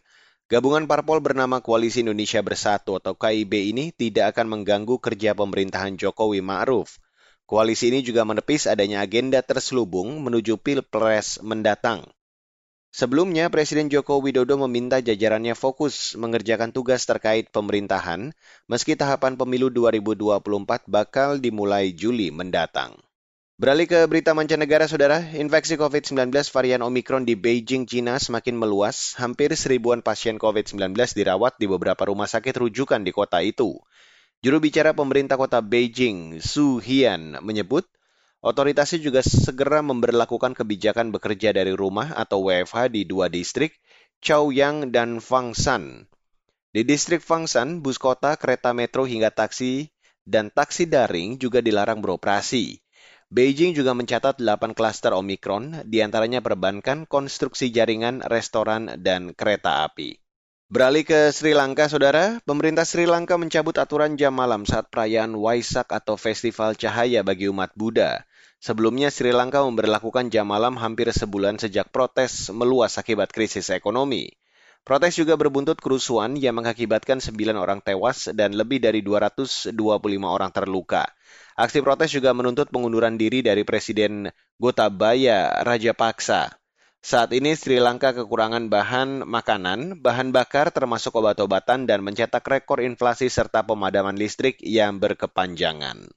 gabungan 0.52 0.84
parpol 0.84 1.24
bernama 1.24 1.64
Koalisi 1.64 2.04
Indonesia 2.04 2.44
Bersatu 2.44 3.00
atau 3.00 3.16
KIB 3.16 3.72
ini 3.72 3.96
tidak 3.96 4.36
akan 4.36 4.60
mengganggu 4.60 5.00
kerja 5.00 5.40
pemerintahan 5.40 5.96
Jokowi 5.96 6.44
Ma'ruf. 6.44 7.00
Koalisi 7.48 7.96
ini 7.96 8.04
juga 8.04 8.28
menepis 8.28 8.68
adanya 8.68 9.00
agenda 9.00 9.40
terselubung 9.40 10.20
menuju 10.20 10.60
Pilpres 10.60 11.40
mendatang. 11.40 12.12
Sebelumnya, 12.92 13.48
Presiden 13.48 13.88
Joko 13.88 14.20
Widodo 14.20 14.60
meminta 14.68 15.00
jajarannya 15.00 15.56
fokus 15.56 16.12
mengerjakan 16.20 16.76
tugas 16.76 17.08
terkait 17.08 17.48
pemerintahan, 17.56 18.36
meski 18.68 19.00
tahapan 19.00 19.40
pemilu 19.40 19.72
2024 19.72 20.92
bakal 20.92 21.40
dimulai 21.40 21.96
Juli 21.96 22.36
mendatang. 22.36 23.00
Beralih 23.60 23.92
ke 23.92 24.00
berita 24.08 24.32
mancanegara, 24.32 24.88
saudara. 24.88 25.20
Infeksi 25.36 25.76
COVID-19 25.76 26.32
varian 26.32 26.80
Omicron 26.80 27.28
di 27.28 27.36
Beijing, 27.36 27.84
China 27.84 28.16
semakin 28.16 28.56
meluas. 28.56 29.20
Hampir 29.20 29.52
seribuan 29.60 30.00
pasien 30.00 30.40
COVID-19 30.40 30.96
dirawat 30.96 31.60
di 31.60 31.68
beberapa 31.68 32.08
rumah 32.08 32.24
sakit 32.24 32.56
rujukan 32.56 33.04
di 33.04 33.12
kota 33.12 33.44
itu. 33.44 33.76
Juru 34.40 34.64
bicara 34.64 34.96
pemerintah 34.96 35.36
kota 35.36 35.60
Beijing, 35.60 36.40
Su 36.40 36.80
Hian, 36.80 37.36
menyebut 37.44 37.84
otoritasnya 38.40 39.04
juga 39.04 39.20
segera 39.28 39.84
memberlakukan 39.84 40.56
kebijakan 40.56 41.12
bekerja 41.12 41.52
dari 41.52 41.76
rumah 41.76 42.16
atau 42.16 42.48
WFH 42.48 42.96
di 42.96 43.04
dua 43.04 43.28
distrik, 43.28 43.76
Chaoyang 44.24 44.88
dan 44.96 45.20
Fangshan. 45.20 46.08
Di 46.72 46.88
distrik 46.88 47.20
Fangshan, 47.20 47.84
bus 47.84 48.00
kota, 48.00 48.40
kereta 48.40 48.72
metro 48.72 49.04
hingga 49.04 49.36
taksi 49.36 49.92
dan 50.24 50.48
taksi 50.48 50.88
daring 50.88 51.36
juga 51.36 51.60
dilarang 51.60 52.00
beroperasi. 52.00 52.80
Beijing 53.30 53.78
juga 53.78 53.94
mencatat 53.94 54.42
8 54.42 54.74
klaster 54.74 55.14
Omikron, 55.14 55.86
di 55.86 56.02
antaranya 56.02 56.42
perbankan, 56.42 57.06
konstruksi 57.06 57.70
jaringan, 57.70 58.26
restoran, 58.26 58.98
dan 59.06 59.38
kereta 59.38 59.86
api. 59.86 60.18
Beralih 60.66 61.06
ke 61.06 61.30
Sri 61.30 61.54
Lanka, 61.54 61.86
saudara. 61.86 62.42
Pemerintah 62.42 62.90
Sri 62.90 63.06
Lanka 63.06 63.38
mencabut 63.38 63.78
aturan 63.78 64.18
jam 64.18 64.34
malam 64.34 64.66
saat 64.66 64.90
perayaan 64.90 65.38
Waisak 65.38 65.94
atau 65.94 66.18
Festival 66.18 66.74
Cahaya 66.74 67.22
bagi 67.22 67.46
umat 67.54 67.70
Buddha. 67.78 68.26
Sebelumnya, 68.58 69.14
Sri 69.14 69.30
Lanka 69.30 69.62
memperlakukan 69.62 70.34
jam 70.34 70.50
malam 70.50 70.74
hampir 70.82 71.14
sebulan 71.14 71.62
sejak 71.62 71.94
protes 71.94 72.50
meluas 72.50 72.98
akibat 72.98 73.30
krisis 73.30 73.70
ekonomi. 73.70 74.34
Protes 74.82 75.14
juga 75.14 75.38
berbuntut 75.38 75.78
kerusuhan 75.78 76.34
yang 76.34 76.58
mengakibatkan 76.58 77.22
9 77.22 77.38
orang 77.54 77.78
tewas 77.78 78.26
dan 78.34 78.58
lebih 78.58 78.82
dari 78.82 79.06
225 79.06 79.70
orang 80.26 80.50
terluka. 80.50 81.06
Aksi 81.60 81.84
protes 81.84 82.16
juga 82.16 82.32
menuntut 82.32 82.72
pengunduran 82.72 83.20
diri 83.20 83.44
dari 83.44 83.68
Presiden 83.68 84.32
Gotabaya 84.56 85.60
Rajapaksa. 85.68 86.56
Saat 87.04 87.36
ini 87.36 87.52
Sri 87.52 87.84
Lanka 87.84 88.16
kekurangan 88.16 88.72
bahan 88.72 89.28
makanan, 89.28 90.00
bahan 90.00 90.32
bakar 90.32 90.72
termasuk 90.72 91.20
obat-obatan 91.20 91.84
dan 91.84 92.00
mencetak 92.00 92.48
rekor 92.48 92.80
inflasi 92.80 93.28
serta 93.28 93.68
pemadaman 93.68 94.16
listrik 94.16 94.56
yang 94.64 95.04
berkepanjangan. 95.04 96.08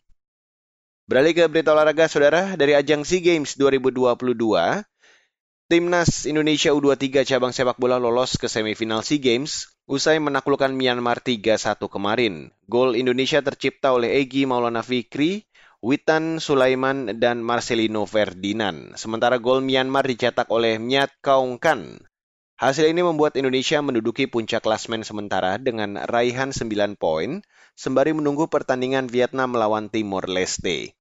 Beralih 1.10 1.34
ke 1.34 1.50
berita 1.50 1.74
olahraga, 1.74 2.06
saudara. 2.06 2.54
Dari 2.54 2.78
ajang 2.78 3.02
SEA 3.02 3.34
Games 3.34 3.58
2022, 3.58 4.22
Timnas 5.66 6.22
Indonesia 6.30 6.70
U23 6.70 7.26
cabang 7.26 7.50
sepak 7.50 7.82
bola 7.82 7.98
lolos 7.98 8.38
ke 8.38 8.46
semifinal 8.46 9.02
SEA 9.02 9.18
Games 9.18 9.72
Usai 9.82 10.22
menaklukkan 10.22 10.70
Myanmar 10.70 11.18
3-1 11.18 11.90
kemarin, 11.90 12.54
gol 12.72 12.96
Indonesia 12.96 13.44
tercipta 13.44 13.92
oleh 13.92 14.24
Egi 14.24 14.48
Maulana 14.48 14.80
Fikri, 14.80 15.44
Witan 15.84 16.40
Sulaiman, 16.40 17.20
dan 17.20 17.44
Marcelino 17.44 18.08
Ferdinand. 18.08 18.96
Sementara 18.96 19.36
gol 19.36 19.60
Myanmar 19.60 20.08
dicetak 20.08 20.48
oleh 20.48 20.80
Myat 20.80 21.12
Kaung 21.20 21.60
Kan. 21.60 22.00
Hasil 22.56 22.88
ini 22.88 23.04
membuat 23.04 23.36
Indonesia 23.36 23.76
menduduki 23.84 24.24
puncak 24.24 24.64
klasmen 24.64 25.04
sementara 25.04 25.60
dengan 25.60 26.00
raihan 26.08 26.48
9 26.48 26.96
poin, 26.96 27.44
sembari 27.76 28.16
menunggu 28.16 28.48
pertandingan 28.48 29.12
Vietnam 29.12 29.52
melawan 29.52 29.92
Timor 29.92 30.32
Leste. 30.32 30.96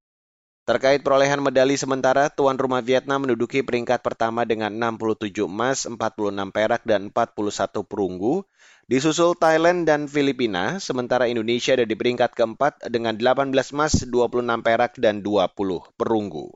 Terkait 0.61 1.01
perolehan 1.01 1.41
medali 1.41 1.73
sementara, 1.79 2.29
tuan 2.29 2.59
rumah 2.59 2.85
Vietnam 2.85 3.25
menduduki 3.25 3.65
peringkat 3.65 4.05
pertama 4.05 4.45
dengan 4.45 4.69
67 4.69 5.49
emas, 5.49 5.89
46 5.89 6.53
perak, 6.53 6.83
dan 6.83 7.09
41 7.09 7.81
perunggu. 7.87 8.45
Disusul 8.91 9.39
Thailand 9.39 9.88
dan 9.88 10.03
Filipina, 10.12 10.75
sementara 10.75 11.24
Indonesia 11.31 11.71
ada 11.71 11.88
di 11.88 11.95
peringkat 11.95 12.36
keempat 12.36 12.91
dengan 12.91 13.15
18 13.15 13.71
emas, 13.71 14.03
26 14.03 14.43
perak, 14.60 15.00
dan 15.00 15.24
20 15.24 15.95
perunggu. 15.95 16.51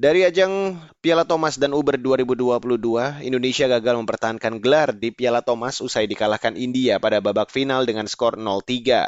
Dari 0.00 0.24
ajang 0.24 0.80
Piala 1.04 1.28
Thomas 1.28 1.60
dan 1.60 1.76
Uber 1.76 2.00
2022, 2.00 3.20
Indonesia 3.20 3.68
gagal 3.68 4.00
mempertahankan 4.00 4.64
gelar 4.64 4.96
di 4.96 5.12
Piala 5.12 5.44
Thomas 5.44 5.84
usai 5.84 6.08
dikalahkan 6.08 6.56
India 6.56 6.96
pada 6.96 7.20
babak 7.20 7.52
final 7.52 7.84
dengan 7.84 8.08
skor 8.08 8.40
0-3. 8.40 9.04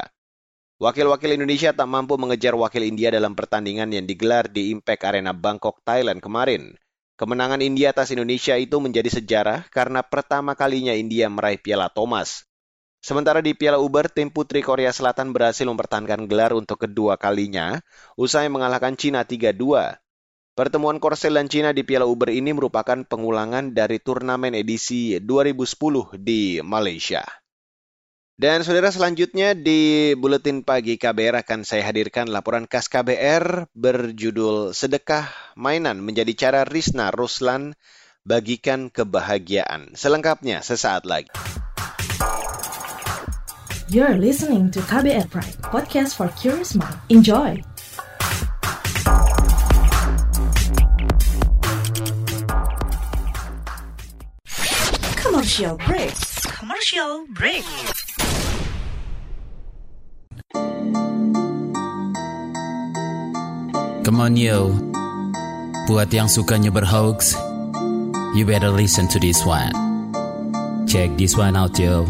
Wakil-wakil 0.77 1.33
Indonesia 1.33 1.73
tak 1.73 1.89
mampu 1.89 2.13
mengejar 2.21 2.53
wakil 2.53 2.85
India 2.85 3.09
dalam 3.09 3.33
pertandingan 3.33 3.89
yang 3.89 4.05
digelar 4.05 4.45
di 4.45 4.69
Impact 4.69 5.01
Arena 5.09 5.33
Bangkok, 5.33 5.81
Thailand 5.81 6.21
kemarin. 6.21 6.77
Kemenangan 7.17 7.65
India 7.65 7.89
atas 7.89 8.13
Indonesia 8.13 8.53
itu 8.53 8.77
menjadi 8.77 9.09
sejarah 9.09 9.65
karena 9.73 10.05
pertama 10.05 10.53
kalinya 10.53 10.93
India 10.93 11.25
meraih 11.25 11.57
Piala 11.57 11.89
Thomas. 11.89 12.50
Sementara 13.01 13.41
di 13.41 13.57
Piala 13.57 13.81
Uber, 13.81 14.13
tim 14.13 14.29
putri 14.29 14.61
Korea 14.61 14.93
Selatan 14.93 15.33
berhasil 15.33 15.65
mempertahankan 15.65 16.29
gelar 16.29 16.53
untuk 16.53 16.85
kedua 16.85 17.17
kalinya 17.17 17.81
usai 18.13 18.45
mengalahkan 18.45 18.93
Cina 18.93 19.25
3-2. 19.25 19.97
Pertemuan 20.53 21.01
Korsel 21.01 21.33
dan 21.33 21.49
Cina 21.49 21.73
di 21.73 21.81
Piala 21.81 22.05
Uber 22.05 22.29
ini 22.29 22.53
merupakan 22.53 23.01
pengulangan 23.01 23.73
dari 23.73 23.97
turnamen 23.97 24.53
edisi 24.53 25.17
2010 25.17 26.21
di 26.21 26.61
Malaysia. 26.61 27.25
Dan 28.37 28.61
saudara 28.61 28.93
selanjutnya 28.93 29.57
di 29.57 30.13
Buletin 30.13 30.61
Pagi 30.61 31.01
KBR 31.01 31.41
akan 31.41 31.65
saya 31.65 31.89
hadirkan 31.89 32.29
laporan 32.29 32.69
khas 32.69 32.85
KBR 32.85 33.73
berjudul 33.73 34.77
Sedekah 34.77 35.25
Mainan 35.57 36.05
menjadi 36.05 36.37
cara 36.37 36.61
Risna 36.69 37.09
Ruslan 37.09 37.73
bagikan 38.21 38.93
kebahagiaan. 38.93 39.97
Selengkapnya 39.97 40.61
sesaat 40.61 41.09
lagi. 41.09 41.33
You're 43.91 44.15
listening 44.15 44.71
to 44.71 44.79
KBR 44.79 45.27
Pride, 45.27 45.59
podcast 45.67 46.15
for 46.15 46.31
curious 46.39 46.79
mind. 46.79 46.95
Enjoy! 47.11 47.59
Commercial 55.19 55.75
break. 55.75 56.15
Commercial 56.55 57.27
break. 57.35 57.67
Come 64.07 64.23
on 64.23 64.39
yo, 64.39 64.71
buat 65.91 66.07
yang 66.15 66.31
sukanya 66.31 66.71
berhoax, 66.71 67.35
you 68.39 68.47
better 68.47 68.71
listen 68.71 69.11
to 69.11 69.19
this 69.19 69.43
one. 69.43 69.75
Check 70.87 71.11
this 71.19 71.35
one 71.35 71.59
out 71.59 71.75
yo. 71.75 72.07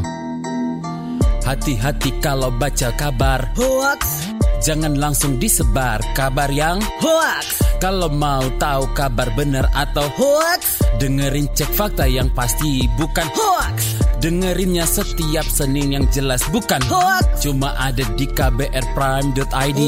Hati-hati 1.41 2.21
kalau 2.21 2.53
baca 2.53 2.93
kabar 2.93 3.49
hoax, 3.57 4.29
jangan 4.61 4.93
langsung 4.93 5.41
disebar 5.41 5.97
kabar 6.13 6.53
yang 6.53 6.77
hoax. 7.01 7.65
Kalau 7.81 8.13
mau 8.13 8.45
tahu 8.61 8.85
kabar 8.93 9.25
benar 9.33 9.65
atau 9.73 10.05
hoax, 10.21 10.85
dengerin 11.01 11.49
cek 11.57 11.73
fakta 11.73 12.05
yang 12.05 12.29
pasti 12.37 12.85
bukan 12.93 13.25
hoax. 13.33 13.97
Dengerinnya 14.21 14.85
setiap 14.85 15.41
Senin 15.49 15.97
yang 15.97 16.05
jelas 16.13 16.45
bukan 16.53 16.77
hoax. 16.85 17.41
Cuma 17.41 17.73
ada 17.73 18.05
di 18.13 18.29
kbrprime.id 18.29 19.81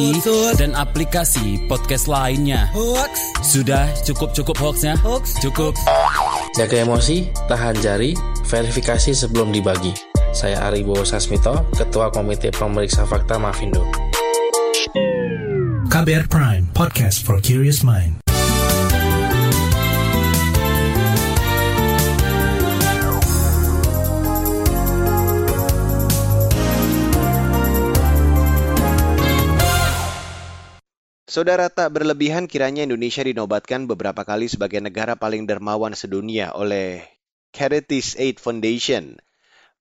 dan 0.57 0.73
aplikasi 0.73 1.69
podcast 1.69 2.09
lainnya. 2.09 2.65
Hoax. 2.73 3.13
Sudah 3.45 3.85
cukup-cukup 4.01 4.57
hoaxnya? 4.57 4.97
Hoax. 5.05 5.37
Cukup. 5.37 5.77
Jaga 6.57 6.81
emosi, 6.81 7.29
tahan 7.45 7.77
jari, 7.77 8.17
verifikasi 8.49 9.13
sebelum 9.13 9.53
dibagi. 9.53 9.93
Saya 10.33 10.65
Aribo 10.65 10.97
Sasmito, 11.05 11.61
Ketua 11.77 12.09
Komite 12.09 12.49
Pemeriksa 12.49 13.05
Fakta 13.05 13.37
Mafindo. 13.37 13.85
KBR 15.93 16.25
Prime, 16.25 16.65
podcast 16.73 17.21
for 17.21 17.37
curious 17.37 17.85
mind. 17.85 18.17
Saudara 31.29 31.69
tak 31.69 31.93
berlebihan 31.93 32.49
kiranya 32.49 32.81
Indonesia 32.89 33.21
dinobatkan 33.21 33.85
beberapa 33.85 34.25
kali 34.25 34.49
sebagai 34.49 34.81
negara 34.81 35.13
paling 35.13 35.45
dermawan 35.45 35.93
sedunia 35.93 36.57
oleh 36.57 37.05
Charities 37.53 38.17
Aid 38.17 38.41
Foundation. 38.41 39.21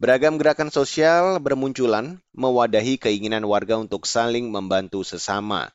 Beragam 0.02 0.34
gerakan 0.34 0.66
sosial 0.74 1.38
bermunculan 1.38 2.18
mewadahi 2.34 2.98
keinginan 2.98 3.46
warga 3.46 3.78
untuk 3.78 4.02
saling 4.02 4.50
membantu 4.50 5.06
sesama. 5.06 5.70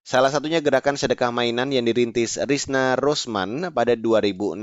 Salah 0.00 0.32
satunya 0.32 0.64
gerakan 0.64 0.96
sedekah 0.96 1.28
mainan 1.28 1.68
yang 1.68 1.84
dirintis 1.84 2.40
Risna 2.40 2.96
Rosman 2.96 3.68
pada 3.76 3.92
2016. 3.92 4.56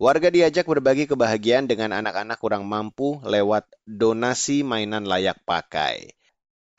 Warga 0.00 0.28
diajak 0.32 0.64
berbagi 0.64 1.04
kebahagiaan 1.04 1.68
dengan 1.68 1.92
anak-anak 1.92 2.40
kurang 2.40 2.64
mampu 2.64 3.20
lewat 3.20 3.68
donasi 3.84 4.64
mainan 4.64 5.04
layak 5.04 5.44
pakai. 5.44 6.16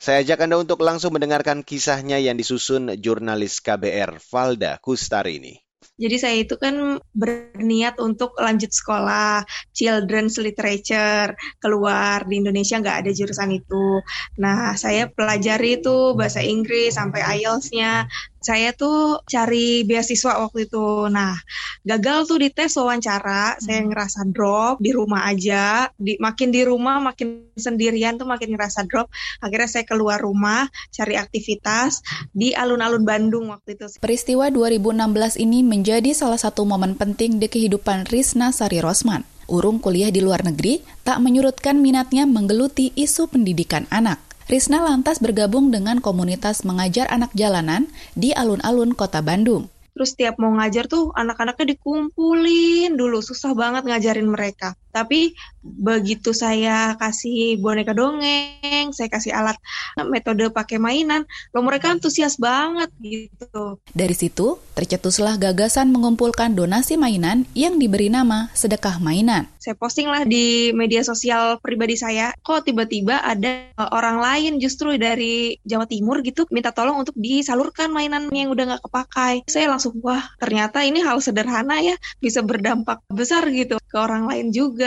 Saya 0.02 0.26
ajak 0.26 0.42
Anda 0.42 0.58
untuk 0.58 0.82
langsung 0.82 1.14
mendengarkan 1.14 1.62
kisahnya 1.62 2.18
yang 2.18 2.34
disusun 2.34 2.98
jurnalis 2.98 3.62
KBR 3.62 4.18
Valda 4.18 4.82
Kustarini. 4.82 5.65
Jadi 5.96 6.16
saya 6.20 6.36
itu 6.44 6.56
kan 6.60 7.00
berniat 7.12 7.96
untuk 8.00 8.36
lanjut 8.36 8.68
sekolah 8.68 9.44
children's 9.72 10.36
literature 10.40 11.32
keluar 11.60 12.24
di 12.28 12.40
Indonesia 12.40 12.80
nggak 12.80 13.04
ada 13.04 13.10
jurusan 13.12 13.52
itu. 13.56 14.00
Nah 14.40 14.76
saya 14.76 15.08
pelajari 15.08 15.80
itu 15.80 16.16
bahasa 16.16 16.44
Inggris 16.44 16.96
sampai 16.96 17.40
IELTS-nya 17.40 18.08
saya 18.46 18.70
tuh 18.70 19.26
cari 19.26 19.82
beasiswa 19.82 20.38
waktu 20.46 20.70
itu. 20.70 21.10
Nah, 21.10 21.34
gagal 21.82 22.30
tuh 22.30 22.38
di 22.38 22.54
tes 22.54 22.70
wawancara, 22.78 23.58
hmm. 23.58 23.62
saya 23.66 23.80
ngerasa 23.82 24.20
drop 24.30 24.78
di 24.78 24.94
rumah 24.94 25.26
aja. 25.26 25.90
Di, 25.98 26.14
makin 26.22 26.54
di 26.54 26.62
rumah, 26.62 27.02
makin 27.02 27.50
sendirian 27.58 28.14
tuh 28.14 28.30
makin 28.30 28.54
ngerasa 28.54 28.86
drop. 28.86 29.10
Akhirnya 29.42 29.66
saya 29.66 29.82
keluar 29.82 30.22
rumah, 30.22 30.70
cari 30.94 31.18
aktivitas 31.18 32.06
di 32.30 32.54
alun-alun 32.54 33.02
Bandung 33.02 33.50
waktu 33.50 33.74
itu. 33.74 33.98
Peristiwa 33.98 34.46
2016 34.54 35.42
ini 35.42 35.66
menjadi 35.66 36.14
salah 36.14 36.38
satu 36.38 36.62
momen 36.62 36.94
penting 36.94 37.42
di 37.42 37.50
kehidupan 37.50 38.06
Risna 38.06 38.54
Sari 38.54 38.78
Rosman. 38.78 39.26
Urung 39.46 39.78
kuliah 39.78 40.10
di 40.10 40.18
luar 40.18 40.42
negeri, 40.42 40.82
tak 41.06 41.22
menyurutkan 41.22 41.78
minatnya 41.78 42.26
menggeluti 42.26 42.90
isu 42.98 43.30
pendidikan 43.30 43.86
anak. 43.94 44.25
Risna 44.46 44.78
lantas 44.78 45.18
bergabung 45.18 45.74
dengan 45.74 45.98
komunitas 45.98 46.62
mengajar 46.62 47.10
anak 47.10 47.34
jalanan 47.34 47.90
di 48.14 48.30
alun-alun 48.30 48.94
kota 48.94 49.18
Bandung. 49.18 49.66
Terus 49.98 50.14
tiap 50.14 50.38
mau 50.38 50.54
ngajar 50.54 50.86
tuh 50.86 51.10
anak-anaknya 51.18 51.74
dikumpulin 51.74 52.94
dulu, 52.94 53.18
susah 53.18 53.58
banget 53.58 53.90
ngajarin 53.90 54.30
mereka. 54.30 54.78
Tapi 54.96 55.36
begitu 55.60 56.32
saya 56.32 56.96
kasih 56.96 57.60
boneka 57.60 57.92
dongeng, 57.92 58.96
saya 58.96 59.12
kasih 59.12 59.36
alat 59.36 59.60
metode 60.08 60.48
pakai 60.48 60.80
mainan, 60.80 61.28
lo 61.52 61.60
mereka 61.60 61.92
antusias 61.92 62.40
banget 62.40 62.88
gitu. 63.04 63.76
Dari 63.92 64.16
situ, 64.16 64.56
tercetuslah 64.72 65.36
gagasan 65.36 65.92
mengumpulkan 65.92 66.56
donasi 66.56 66.96
mainan 66.96 67.44
yang 67.52 67.76
diberi 67.76 68.08
nama 68.08 68.48
sedekah 68.56 68.96
mainan. 69.04 69.52
Saya 69.60 69.74
posting 69.74 70.06
lah 70.06 70.22
di 70.22 70.70
media 70.70 71.02
sosial 71.02 71.58
pribadi 71.58 71.98
saya, 71.98 72.30
kok 72.40 72.64
tiba-tiba 72.64 73.18
ada 73.20 73.66
orang 73.90 74.22
lain 74.22 74.52
justru 74.62 74.94
dari 74.94 75.58
Jawa 75.66 75.90
Timur 75.90 76.22
gitu 76.22 76.46
minta 76.54 76.70
tolong 76.70 77.02
untuk 77.02 77.18
disalurkan 77.18 77.90
mainan 77.90 78.30
yang 78.30 78.54
udah 78.54 78.64
nggak 78.72 78.84
kepakai. 78.86 79.34
Saya 79.50 79.74
langsung, 79.74 79.98
wah 80.00 80.22
ternyata 80.38 80.86
ini 80.86 81.02
hal 81.02 81.18
sederhana 81.18 81.82
ya, 81.82 81.98
bisa 82.22 82.46
berdampak 82.46 83.02
besar 83.10 83.50
gitu 83.50 83.82
ke 83.90 83.96
orang 83.98 84.30
lain 84.30 84.54
juga 84.54 84.85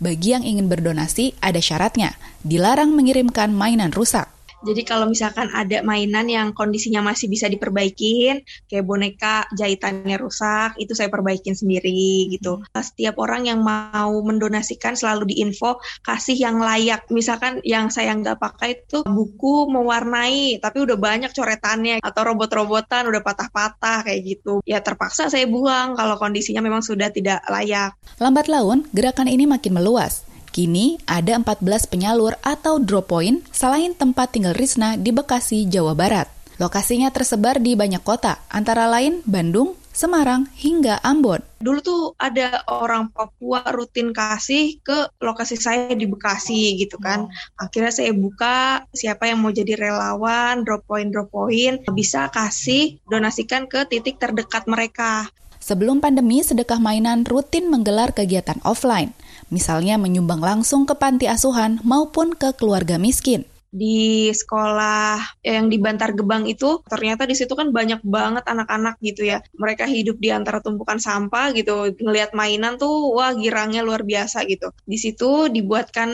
bagi 0.00 0.32
yang 0.32 0.48
ingin 0.48 0.72
berdonasi, 0.72 1.36
ada 1.44 1.60
syaratnya. 1.60 2.16
Dilarang 2.40 2.96
mengirimkan 2.96 3.52
mainan 3.52 3.92
rusak. 3.92 4.32
Jadi 4.60 4.82
kalau 4.84 5.08
misalkan 5.08 5.48
ada 5.56 5.80
mainan 5.80 6.28
yang 6.28 6.52
kondisinya 6.52 7.00
masih 7.00 7.32
bisa 7.32 7.48
diperbaikin, 7.48 8.44
kayak 8.68 8.84
boneka 8.84 9.48
jahitannya 9.56 10.20
rusak, 10.20 10.76
itu 10.76 10.92
saya 10.92 11.08
perbaikin 11.08 11.56
sendiri 11.56 12.28
gitu. 12.28 12.60
Setiap 12.76 13.16
orang 13.16 13.48
yang 13.48 13.64
mau 13.64 14.12
mendonasikan 14.20 14.94
selalu 14.96 15.32
diinfo 15.32 15.80
kasih 16.04 16.36
yang 16.36 16.60
layak. 16.60 17.08
Misalkan 17.08 17.64
yang 17.64 17.88
saya 17.88 18.12
nggak 18.12 18.36
pakai 18.36 18.84
itu 18.84 19.00
buku 19.04 19.72
mewarnai, 19.72 20.60
tapi 20.60 20.84
udah 20.84 20.96
banyak 21.00 21.32
coretannya 21.32 22.04
atau 22.04 22.22
robot-robotan 22.28 23.08
udah 23.08 23.24
patah-patah 23.24 24.04
kayak 24.04 24.20
gitu. 24.28 24.60
Ya 24.68 24.84
terpaksa 24.84 25.32
saya 25.32 25.48
buang 25.48 25.96
kalau 25.96 26.20
kondisinya 26.20 26.60
memang 26.60 26.84
sudah 26.84 27.08
tidak 27.08 27.40
layak. 27.48 27.96
Lambat 28.20 28.46
laun, 28.52 28.84
gerakan 28.92 29.32
ini 29.32 29.48
makin 29.48 29.72
meluas. 29.80 30.29
Kini 30.50 30.98
ada 31.06 31.38
14 31.38 31.62
penyalur 31.86 32.34
atau 32.42 32.82
drop 32.82 33.14
point 33.14 33.38
selain 33.54 33.94
tempat 33.94 34.34
tinggal 34.34 34.50
Risna 34.50 34.98
di 34.98 35.14
Bekasi, 35.14 35.70
Jawa 35.70 35.94
Barat. 35.94 36.26
Lokasinya 36.58 37.08
tersebar 37.14 37.62
di 37.62 37.78
banyak 37.78 38.02
kota, 38.02 38.42
antara 38.50 38.90
lain 38.90 39.22
Bandung, 39.24 39.78
Semarang, 39.94 40.50
hingga 40.58 40.98
Ambon. 41.06 41.40
Dulu 41.62 41.80
tuh 41.80 42.02
ada 42.18 42.66
orang 42.66 43.14
Papua 43.14 43.62
rutin 43.70 44.10
kasih 44.10 44.82
ke 44.82 45.08
lokasi 45.22 45.54
saya 45.54 45.94
di 45.94 46.04
Bekasi 46.04 46.76
gitu 46.82 46.98
kan. 46.98 47.30
Akhirnya 47.54 47.94
saya 47.94 48.10
buka 48.10 48.84
siapa 48.90 49.30
yang 49.30 49.40
mau 49.40 49.54
jadi 49.54 49.78
relawan, 49.78 50.66
drop 50.66 50.82
point 50.84 51.14
drop 51.14 51.30
point 51.30 51.80
bisa 51.94 52.26
kasih 52.28 52.98
donasikan 53.06 53.70
ke 53.70 53.86
titik 53.86 54.18
terdekat 54.18 54.66
mereka. 54.66 55.30
Sebelum 55.60 56.00
pandemi, 56.00 56.40
sedekah 56.40 56.80
mainan 56.80 57.22
rutin 57.22 57.68
menggelar 57.68 58.16
kegiatan 58.16 58.58
offline 58.64 59.12
misalnya 59.50 59.98
menyumbang 59.98 60.40
langsung 60.40 60.86
ke 60.86 60.94
panti 60.96 61.26
asuhan 61.26 61.82
maupun 61.84 62.32
ke 62.32 62.54
keluarga 62.56 62.96
miskin. 62.96 63.44
Di 63.70 64.34
sekolah 64.34 65.38
yang 65.46 65.70
di 65.70 65.78
Bantar 65.78 66.10
Gebang 66.18 66.50
itu 66.50 66.82
ternyata 66.90 67.22
di 67.22 67.38
situ 67.38 67.54
kan 67.54 67.70
banyak 67.70 68.02
banget 68.02 68.42
anak-anak 68.42 68.98
gitu 68.98 69.22
ya. 69.22 69.38
Mereka 69.54 69.86
hidup 69.86 70.18
di 70.18 70.34
antara 70.34 70.58
tumpukan 70.58 70.98
sampah 70.98 71.54
gitu. 71.54 71.94
Ngelihat 72.02 72.34
mainan 72.34 72.82
tuh 72.82 73.14
wah 73.14 73.30
girangnya 73.30 73.86
luar 73.86 74.02
biasa 74.02 74.42
gitu. 74.50 74.74
Di 74.82 74.98
situ 74.98 75.46
dibuatkan 75.46 76.10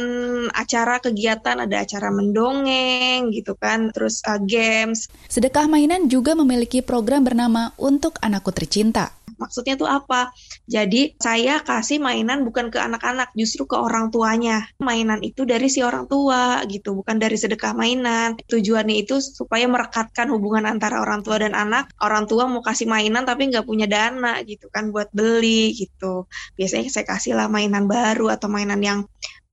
acara 0.52 1.00
kegiatan. 1.00 1.64
Ada 1.64 1.88
acara 1.88 2.12
mendongeng 2.12 3.32
gitu 3.32 3.56
kan. 3.56 3.88
Terus 3.88 4.20
uh, 4.28 4.36
games. 4.36 5.08
Sedekah 5.32 5.64
mainan 5.64 6.12
juga 6.12 6.36
memiliki 6.36 6.84
program 6.84 7.24
bernama 7.24 7.72
untuk 7.80 8.20
anakku 8.20 8.52
tercinta 8.52 9.16
Maksudnya 9.36 9.76
tuh 9.76 9.88
apa? 9.88 10.32
Jadi 10.68 11.16
saya 11.20 11.60
kasih 11.60 12.00
mainan 12.00 12.42
bukan 12.44 12.72
ke 12.72 12.80
anak-anak, 12.80 13.32
justru 13.36 13.68
ke 13.68 13.76
orang 13.76 14.08
tuanya. 14.12 14.64
Mainan 14.80 15.20
itu 15.22 15.44
dari 15.44 15.68
si 15.68 15.80
orang 15.84 16.08
tua 16.08 16.64
gitu, 16.68 16.96
bukan 16.98 17.16
dari 17.20 17.36
sedekah 17.36 17.76
mainan. 17.76 18.36
Tujuannya 18.48 18.96
itu 19.04 19.20
supaya 19.20 19.68
merekatkan 19.68 20.28
hubungan 20.32 20.64
antara 20.66 21.00
orang 21.04 21.20
tua 21.20 21.40
dan 21.40 21.52
anak. 21.52 21.92
Orang 22.00 22.24
tua 22.28 22.48
mau 22.48 22.64
kasih 22.64 22.88
mainan 22.88 23.24
tapi 23.28 23.48
nggak 23.52 23.64
punya 23.68 23.86
dana 23.88 24.40
gitu 24.44 24.68
kan 24.72 24.90
buat 24.90 25.12
beli 25.12 25.76
gitu. 25.76 26.28
Biasanya 26.56 26.88
saya 26.92 27.06
kasih 27.06 27.32
lah 27.36 27.48
mainan 27.52 27.84
baru 27.88 28.32
atau 28.32 28.48
mainan 28.48 28.80
yang 28.80 28.98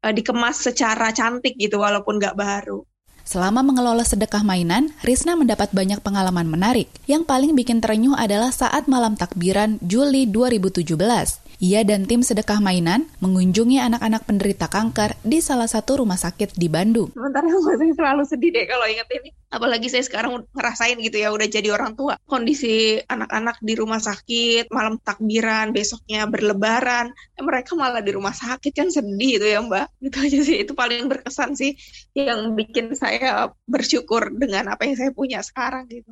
uh, 0.03 0.13
dikemas 0.13 0.59
secara 0.59 1.15
cantik 1.15 1.55
gitu 1.55 1.79
walaupun 1.79 2.19
nggak 2.19 2.35
baru. 2.35 2.83
Selama 3.33 3.65
mengelola 3.65 4.05
sedekah 4.05 4.45
mainan, 4.45 4.93
Risna 5.01 5.33
mendapat 5.33 5.73
banyak 5.73 6.05
pengalaman 6.05 6.45
menarik. 6.45 6.85
Yang 7.09 7.25
paling 7.25 7.57
bikin 7.57 7.81
terenyuh 7.81 8.13
adalah 8.13 8.53
saat 8.53 8.85
malam 8.85 9.17
takbiran 9.17 9.81
Juli 9.81 10.29
2017. 10.29 10.93
Ia 11.57 11.81
dan 11.81 12.05
tim 12.05 12.21
sedekah 12.21 12.61
mainan 12.61 13.09
mengunjungi 13.25 13.81
anak-anak 13.81 14.29
penderita 14.29 14.69
kanker 14.69 15.17
di 15.25 15.41
salah 15.41 15.65
satu 15.65 16.05
rumah 16.05 16.21
sakit 16.21 16.53
di 16.53 16.69
Bandung. 16.69 17.09
Sementara 17.17 17.49
saya 17.65 17.93
selalu 17.97 18.23
sedih 18.29 18.53
deh 18.53 18.69
kalau 18.69 18.85
inget 18.85 19.09
ini. 19.09 19.33
Apalagi 19.53 19.85
saya 19.85 20.01
sekarang 20.01 20.49
ngerasain 20.49 20.97
gitu 20.97 21.21
ya, 21.21 21.29
udah 21.29 21.45
jadi 21.45 21.69
orang 21.69 21.93
tua. 21.93 22.17
Kondisi 22.25 22.97
anak-anak 23.05 23.61
di 23.61 23.77
rumah 23.77 24.01
sakit, 24.01 24.73
malam 24.73 24.97
takbiran, 24.97 25.69
besoknya 25.69 26.25
berlebaran. 26.25 27.13
Eh, 27.37 27.45
mereka 27.45 27.77
malah 27.77 28.01
di 28.01 28.17
rumah 28.17 28.33
sakit 28.33 28.73
kan 28.73 28.89
sedih 28.89 29.37
itu 29.37 29.45
ya 29.45 29.61
mbak. 29.61 29.93
Gitu 30.01 30.17
aja 30.17 30.39
sih, 30.41 30.57
itu 30.65 30.73
paling 30.73 31.05
berkesan 31.05 31.53
sih. 31.53 31.77
Yang 32.17 32.57
bikin 32.57 32.85
saya 32.97 33.53
bersyukur 33.69 34.33
dengan 34.33 34.73
apa 34.73 34.89
yang 34.89 34.97
saya 34.97 35.13
punya 35.13 35.45
sekarang 35.45 35.85
gitu. 35.85 36.09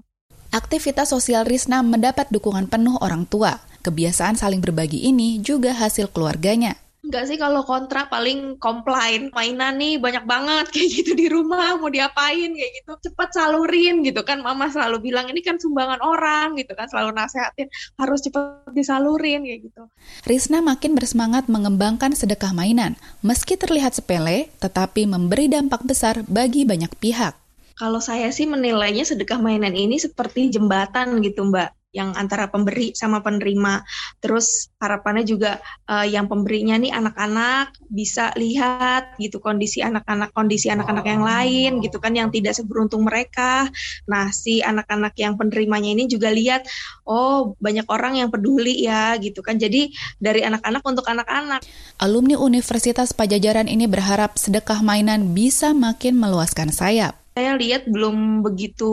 Aktivitas 0.53 1.09
sosial 1.09 1.47
Risna 1.47 1.81
mendapat 1.81 2.29
dukungan 2.29 2.69
penuh 2.69 3.01
orang 3.01 3.25
tua. 3.25 3.57
Kebiasaan 3.81 4.37
saling 4.37 4.61
berbagi 4.61 5.01
ini 5.01 5.41
juga 5.41 5.73
hasil 5.73 6.13
keluarganya. 6.13 6.77
Enggak 7.01 7.33
sih 7.33 7.37
kalau 7.41 7.65
kontra 7.65 8.05
paling 8.05 8.61
komplain 8.61 9.33
mainan 9.33 9.81
nih 9.81 9.97
banyak 9.97 10.21
banget 10.21 10.65
kayak 10.73 10.89
gitu 11.01 11.11
di 11.17 11.33
rumah 11.33 11.73
mau 11.81 11.89
diapain 11.89 12.53
kayak 12.53 12.71
gitu 12.77 13.09
cepat 13.09 13.33
salurin 13.33 14.05
gitu 14.05 14.21
kan 14.21 14.45
mama 14.45 14.69
selalu 14.69 15.09
bilang 15.09 15.25
ini 15.25 15.41
kan 15.41 15.57
sumbangan 15.57 15.97
orang 16.05 16.53
gitu 16.61 16.77
kan 16.77 16.85
selalu 16.85 17.17
nasehatin 17.17 17.73
harus 17.97 18.21
cepat 18.21 18.69
disalurin 18.77 19.41
kayak 19.41 19.65
gitu. 19.65 19.81
Risna 20.29 20.61
makin 20.61 20.93
bersemangat 20.93 21.49
mengembangkan 21.49 22.13
sedekah 22.13 22.53
mainan 22.53 22.93
meski 23.25 23.57
terlihat 23.57 23.97
sepele 23.97 24.53
tetapi 24.61 25.09
memberi 25.09 25.49
dampak 25.49 25.81
besar 25.81 26.21
bagi 26.29 26.69
banyak 26.69 26.93
pihak. 27.01 27.33
Kalau 27.81 27.97
saya 27.97 28.29
sih 28.29 28.45
menilainya 28.45 29.09
sedekah 29.09 29.41
mainan 29.41 29.73
ini 29.73 29.97
seperti 29.97 30.53
jembatan 30.53 31.17
gitu 31.25 31.49
Mbak 31.49 31.80
yang 31.91 32.15
antara 32.15 32.47
pemberi 32.47 32.95
sama 32.95 33.19
penerima. 33.19 33.83
Terus 34.23 34.71
harapannya 34.79 35.27
juga 35.27 35.59
uh, 35.87 36.07
yang 36.07 36.31
pemberinya 36.31 36.79
nih 36.79 36.91
anak-anak 36.91 37.75
bisa 37.91 38.31
lihat 38.39 39.19
gitu 39.19 39.43
kondisi 39.43 39.83
anak-anak 39.83 40.31
kondisi 40.31 40.71
anak-anak 40.71 41.05
yang 41.05 41.23
lain 41.23 41.71
gitu 41.83 41.99
kan 41.99 42.15
yang 42.15 42.31
tidak 42.31 42.55
seberuntung 42.55 43.03
mereka. 43.05 43.67
Nah, 44.07 44.31
si 44.31 44.63
anak-anak 44.63 45.13
yang 45.19 45.35
penerimanya 45.35 45.91
ini 45.93 46.07
juga 46.07 46.31
lihat 46.31 46.65
oh 47.05 47.53
banyak 47.59 47.85
orang 47.91 48.19
yang 48.23 48.29
peduli 48.31 48.87
ya 48.87 49.15
gitu 49.19 49.43
kan. 49.43 49.59
Jadi 49.59 49.91
dari 50.17 50.41
anak-anak 50.47 50.83
untuk 50.87 51.05
anak-anak. 51.05 51.63
Alumni 52.01 52.39
Universitas 52.39 53.13
Pajajaran 53.13 53.67
ini 53.69 53.85
berharap 53.85 54.39
sedekah 54.39 54.79
mainan 54.81 55.35
bisa 55.37 55.75
makin 55.75 56.17
meluaskan 56.17 56.73
sayap 56.73 57.20
saya 57.31 57.55
lihat 57.55 57.87
belum 57.87 58.43
begitu 58.43 58.91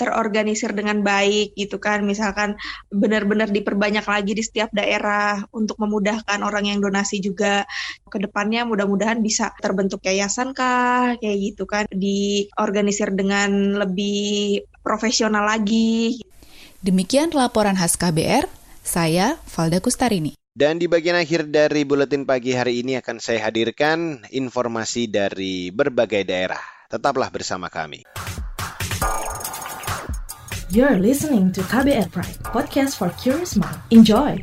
terorganisir 0.00 0.72
dengan 0.72 1.04
baik 1.04 1.52
gitu 1.52 1.76
kan. 1.76 2.00
Misalkan 2.08 2.56
benar-benar 2.88 3.52
diperbanyak 3.52 4.08
lagi 4.08 4.32
di 4.32 4.40
setiap 4.40 4.72
daerah 4.72 5.44
untuk 5.52 5.76
memudahkan 5.76 6.40
orang 6.40 6.72
yang 6.72 6.80
donasi 6.80 7.20
juga. 7.20 7.68
Ke 8.08 8.16
depannya 8.16 8.64
mudah-mudahan 8.64 9.20
bisa 9.20 9.52
terbentuk 9.60 10.00
yayasan 10.08 10.56
kah 10.56 11.20
kayak 11.20 11.38
gitu 11.52 11.68
kan. 11.68 11.84
Diorganisir 11.92 13.12
dengan 13.12 13.76
lebih 13.84 14.64
profesional 14.80 15.44
lagi. 15.44 16.24
Demikian 16.80 17.28
laporan 17.36 17.76
khas 17.76 18.00
KBR 18.00 18.48
saya 18.80 19.36
Valda 19.44 19.84
Kustarini. 19.84 20.32
Dan 20.58 20.80
di 20.80 20.88
bagian 20.88 21.14
akhir 21.14 21.52
dari 21.52 21.84
buletin 21.84 22.24
pagi 22.24 22.56
hari 22.56 22.80
ini 22.80 22.98
akan 22.98 23.20
saya 23.22 23.46
hadirkan 23.46 24.24
informasi 24.32 25.06
dari 25.06 25.70
berbagai 25.70 26.26
daerah. 26.26 26.77
Tetaplah 26.88 27.28
bersama 27.28 27.68
kami. 27.68 28.00
You're 30.72 30.96
listening 30.96 31.52
to 31.52 31.60
KBR 31.68 32.08
Pride, 32.08 32.40
podcast 32.48 32.96
for 32.96 33.12
curious 33.20 33.60
mind. 33.60 33.76
Enjoy! 33.92 34.40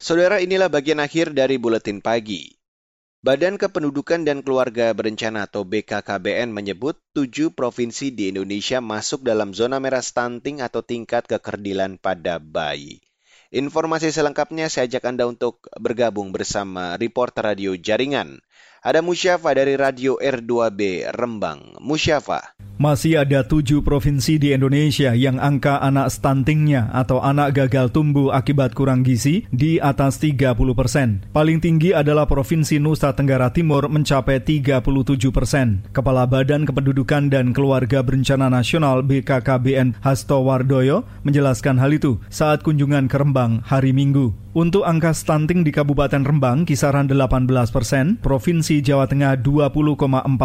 Saudara, 0.00 0.40
inilah 0.40 0.72
bagian 0.72 1.04
akhir 1.04 1.36
dari 1.36 1.60
buletin 1.60 2.00
pagi. 2.00 2.53
Badan 3.24 3.56
Kependudukan 3.56 4.28
dan 4.28 4.44
Keluarga 4.44 4.92
Berencana 4.92 5.48
atau 5.48 5.64
BKKBN 5.64 6.52
menyebut 6.52 7.00
tujuh 7.16 7.56
provinsi 7.56 8.12
di 8.12 8.28
Indonesia 8.28 8.84
masuk 8.84 9.24
dalam 9.24 9.56
zona 9.56 9.80
merah 9.80 10.04
stunting 10.04 10.60
atau 10.60 10.84
tingkat 10.84 11.24
kekerdilan 11.24 11.96
pada 11.96 12.36
bayi. 12.36 13.00
Informasi 13.48 14.12
selengkapnya 14.12 14.68
saya 14.68 14.84
ajak 14.92 15.08
Anda 15.08 15.24
untuk 15.24 15.64
bergabung 15.80 16.36
bersama 16.36 17.00
reporter 17.00 17.56
radio 17.56 17.72
jaringan. 17.72 18.44
Ada 18.84 19.00
Musyafa 19.00 19.56
dari 19.56 19.80
Radio 19.80 20.20
R2B 20.20 21.08
Rembang. 21.08 21.80
Musyafa. 21.80 22.52
Masih 22.74 23.22
ada 23.22 23.46
tujuh 23.46 23.86
provinsi 23.86 24.34
di 24.34 24.50
Indonesia 24.50 25.14
yang 25.14 25.38
angka 25.38 25.78
anak 25.78 26.10
stuntingnya 26.10 26.90
atau 26.90 27.22
anak 27.22 27.54
gagal 27.54 27.94
tumbuh 27.94 28.34
akibat 28.34 28.74
kurang 28.74 29.06
gizi 29.06 29.46
di 29.54 29.78
atas 29.78 30.18
30 30.18 30.58
persen. 30.74 31.22
Paling 31.30 31.62
tinggi 31.62 31.94
adalah 31.94 32.26
Provinsi 32.26 32.82
Nusa 32.82 33.14
Tenggara 33.14 33.54
Timur 33.54 33.86
mencapai 33.86 34.42
37 34.42 35.30
persen. 35.30 35.86
Kepala 35.94 36.26
Badan 36.26 36.66
Kependudukan 36.66 37.30
dan 37.30 37.54
Keluarga 37.54 38.02
Berencana 38.02 38.50
Nasional 38.50 39.06
BKKBN 39.06 40.02
Hasto 40.02 40.42
Wardoyo 40.42 41.06
menjelaskan 41.22 41.78
hal 41.78 41.94
itu 41.94 42.18
saat 42.26 42.66
kunjungan 42.66 43.06
ke 43.06 43.14
Rembang 43.22 43.62
hari 43.62 43.94
Minggu. 43.94 44.34
Untuk 44.54 44.86
angka 44.86 45.10
stunting 45.10 45.66
di 45.66 45.74
Kabupaten 45.74 46.22
Rembang 46.22 46.62
kisaran 46.62 47.10
18 47.10 47.50
persen, 47.74 48.14
Provinsi 48.22 48.78
Jawa 48.86 49.10
Tengah 49.10 49.34
20,4 49.42 49.98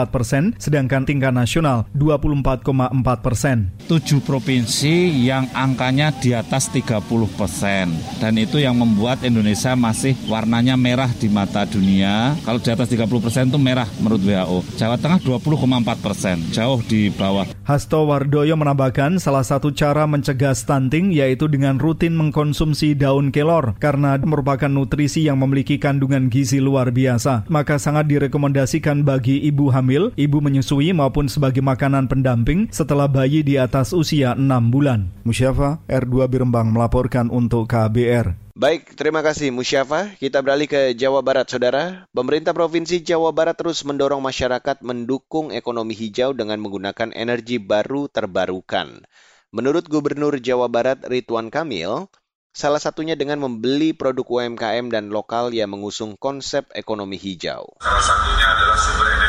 persen, 0.10 0.58
sedangkan 0.58 1.06
tingkat 1.06 1.30
nasional 1.30 1.86
24,4 2.20 3.26
persen. 3.26 3.72
Tujuh 3.88 4.22
provinsi 4.22 5.10
yang 5.26 5.50
angkanya 5.56 6.14
di 6.14 6.36
atas 6.36 6.70
30 6.70 7.02
persen, 7.34 7.90
dan 8.22 8.34
itu 8.38 8.62
yang 8.62 8.78
membuat 8.78 9.26
Indonesia 9.26 9.74
masih 9.74 10.14
warnanya 10.30 10.76
merah 10.78 11.10
di 11.16 11.32
mata 11.32 11.66
dunia. 11.66 12.36
Kalau 12.44 12.60
di 12.60 12.70
atas 12.70 12.92
30 12.92 13.24
persen 13.24 13.50
itu 13.50 13.58
merah 13.58 13.88
menurut 14.04 14.22
WHO. 14.22 14.58
Jawa 14.76 15.00
Tengah 15.00 15.24
20,4 15.24 16.06
persen, 16.06 16.38
jauh 16.52 16.84
di 16.84 17.08
bawah. 17.10 17.48
Hasto 17.64 18.04
Wardoyo 18.10 18.58
menambahkan 18.58 19.22
salah 19.22 19.46
satu 19.46 19.70
cara 19.70 20.10
mencegah 20.10 20.58
stunting 20.58 21.14
yaitu 21.14 21.46
dengan 21.46 21.78
rutin 21.78 22.18
mengkonsumsi 22.18 22.98
daun 22.98 23.30
kelor 23.30 23.78
karena 23.78 24.18
merupakan 24.18 24.68
nutrisi 24.68 25.30
yang 25.30 25.38
memiliki 25.38 25.78
kandungan 25.78 26.34
gizi 26.34 26.58
luar 26.58 26.90
biasa. 26.90 27.46
Maka 27.46 27.78
sangat 27.78 28.10
direkomendasikan 28.10 29.06
bagi 29.06 29.38
ibu 29.46 29.70
hamil, 29.70 30.10
ibu 30.18 30.42
menyusui 30.42 30.92
maupun 30.98 31.30
sebagai 31.30 31.62
makanan 31.62 32.09
pendamping 32.10 32.74
setelah 32.74 33.06
bayi 33.06 33.46
di 33.46 33.62
atas 33.62 33.94
usia 33.94 34.34
6 34.34 34.42
bulan. 34.74 35.14
Musyafa 35.22 35.78
R2 35.86 36.26
Birembang 36.26 36.74
melaporkan 36.74 37.30
untuk 37.30 37.70
KBR. 37.70 38.50
Baik, 38.58 38.98
terima 38.98 39.22
kasih 39.22 39.54
Musyafa. 39.54 40.18
Kita 40.18 40.42
beralih 40.42 40.66
ke 40.66 40.98
Jawa 40.98 41.22
Barat, 41.22 41.48
Saudara. 41.48 42.10
Pemerintah 42.12 42.52
Provinsi 42.52 43.06
Jawa 43.06 43.30
Barat 43.30 43.56
terus 43.56 43.86
mendorong 43.86 44.20
masyarakat 44.20 44.82
mendukung 44.82 45.54
ekonomi 45.54 45.94
hijau 45.94 46.34
dengan 46.34 46.58
menggunakan 46.58 47.14
energi 47.14 47.62
baru 47.62 48.10
terbarukan. 48.10 49.06
Menurut 49.54 49.86
Gubernur 49.88 50.42
Jawa 50.42 50.68
Barat 50.68 51.06
Ridwan 51.06 51.54
Kamil, 51.54 52.10
Salah 52.50 52.82
satunya 52.82 53.14
dengan 53.14 53.38
membeli 53.40 53.94
produk 53.94 54.26
UMKM 54.26 54.90
dan 54.90 55.14
lokal 55.14 55.54
yang 55.54 55.70
mengusung 55.70 56.18
konsep 56.18 56.66
ekonomi 56.74 57.16
hijau. 57.16 57.78
Salah 57.78 58.04
satunya 58.04 58.46
adalah 58.50 58.76
sumber 58.76 59.06
energinya 59.06 59.29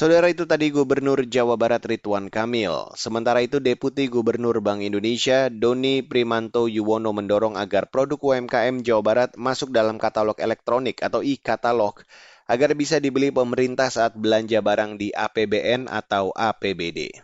Saudara 0.00 0.32
itu 0.32 0.48
tadi 0.48 0.72
Gubernur 0.72 1.28
Jawa 1.28 1.60
Barat 1.60 1.84
Ridwan 1.84 2.32
Kamil. 2.32 2.72
Sementara 2.96 3.44
itu 3.44 3.60
Deputi 3.60 4.08
Gubernur 4.08 4.56
Bank 4.64 4.80
Indonesia 4.80 5.52
Doni 5.52 6.00
Primanto 6.00 6.72
Yuwono 6.72 7.12
mendorong 7.12 7.60
agar 7.60 7.92
produk 7.92 8.16
UMKM 8.16 8.80
Jawa 8.80 9.02
Barat 9.04 9.30
masuk 9.36 9.68
dalam 9.76 10.00
katalog 10.00 10.40
elektronik 10.40 11.04
atau 11.04 11.20
e-katalog 11.20 12.00
agar 12.48 12.72
bisa 12.72 12.96
dibeli 12.96 13.28
pemerintah 13.28 13.92
saat 13.92 14.16
belanja 14.16 14.64
barang 14.64 14.96
di 14.96 15.12
APBN 15.12 15.92
atau 15.92 16.32
APBD. 16.32 17.20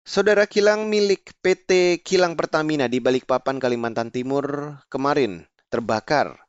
Saudara 0.00 0.48
kilang 0.48 0.88
milik 0.88 1.36
PT 1.44 2.00
Kilang 2.00 2.40
Pertamina 2.40 2.88
di 2.88 3.04
Balikpapan, 3.04 3.60
Kalimantan 3.60 4.08
Timur 4.08 4.80
kemarin 4.88 5.44
terbakar. 5.68 6.47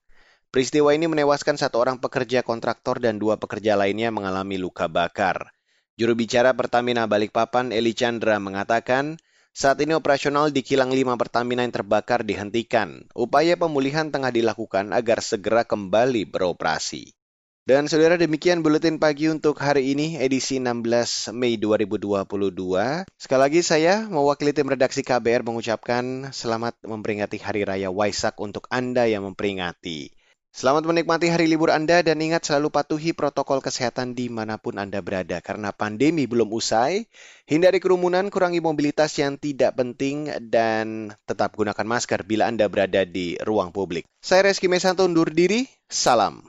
Peristiwa 0.50 0.98
ini 0.98 1.06
menewaskan 1.06 1.62
satu 1.62 1.78
orang 1.78 2.02
pekerja 2.02 2.42
kontraktor 2.42 2.98
dan 2.98 3.22
dua 3.22 3.38
pekerja 3.38 3.78
lainnya 3.78 4.10
mengalami 4.10 4.58
luka 4.58 4.90
bakar. 4.90 5.54
Juru 5.94 6.18
bicara 6.18 6.58
Pertamina 6.58 7.06
Balikpapan 7.06 7.70
Eli 7.70 7.94
Chandra 7.94 8.42
mengatakan, 8.42 9.22
saat 9.54 9.78
ini 9.86 9.94
operasional 9.94 10.50
di 10.50 10.66
kilang 10.66 10.90
5 10.90 11.22
Pertamina 11.22 11.62
yang 11.62 11.70
terbakar 11.70 12.26
dihentikan. 12.26 13.06
Upaya 13.14 13.62
pemulihan 13.62 14.10
tengah 14.10 14.34
dilakukan 14.34 14.90
agar 14.90 15.22
segera 15.22 15.70
kembali 15.70 16.26
beroperasi. 16.26 17.14
Dan 17.70 17.86
saudara 17.86 18.18
demikian 18.18 18.66
buletin 18.66 18.98
pagi 18.98 19.30
untuk 19.30 19.62
hari 19.62 19.94
ini 19.94 20.18
edisi 20.18 20.58
16 20.58 21.30
Mei 21.30 21.62
2022. 21.62 23.06
Sekali 23.22 23.42
lagi 23.46 23.62
saya 23.62 24.10
mewakili 24.10 24.50
tim 24.58 24.66
redaksi 24.66 25.06
KBR 25.06 25.46
mengucapkan 25.46 26.34
selamat 26.34 26.82
memperingati 26.90 27.38
Hari 27.38 27.70
Raya 27.70 27.94
Waisak 27.94 28.42
untuk 28.42 28.66
Anda 28.74 29.06
yang 29.06 29.30
memperingati. 29.30 30.18
Selamat 30.50 30.82
menikmati 30.82 31.30
hari 31.30 31.46
libur 31.46 31.70
Anda 31.70 32.02
dan 32.02 32.18
ingat 32.18 32.42
selalu 32.42 32.74
patuhi 32.74 33.14
protokol 33.14 33.62
kesehatan 33.62 34.18
di 34.18 34.34
mana 34.34 34.58
pun 34.58 34.82
Anda 34.82 34.98
berada 34.98 35.38
karena 35.46 35.70
pandemi 35.70 36.26
belum 36.26 36.50
usai. 36.50 37.06
Hindari 37.46 37.78
kerumunan, 37.78 38.34
kurangi 38.34 38.58
mobilitas 38.58 39.14
yang 39.22 39.38
tidak 39.38 39.78
penting 39.78 40.26
dan 40.50 41.14
tetap 41.30 41.54
gunakan 41.54 41.86
masker 41.86 42.26
bila 42.26 42.50
Anda 42.50 42.66
berada 42.66 43.06
di 43.06 43.38
ruang 43.46 43.70
publik. 43.70 44.10
Saya 44.26 44.50
Reski 44.50 44.66
Mesanto 44.66 45.06
undur 45.06 45.30
diri, 45.30 45.70
salam. 45.86 46.49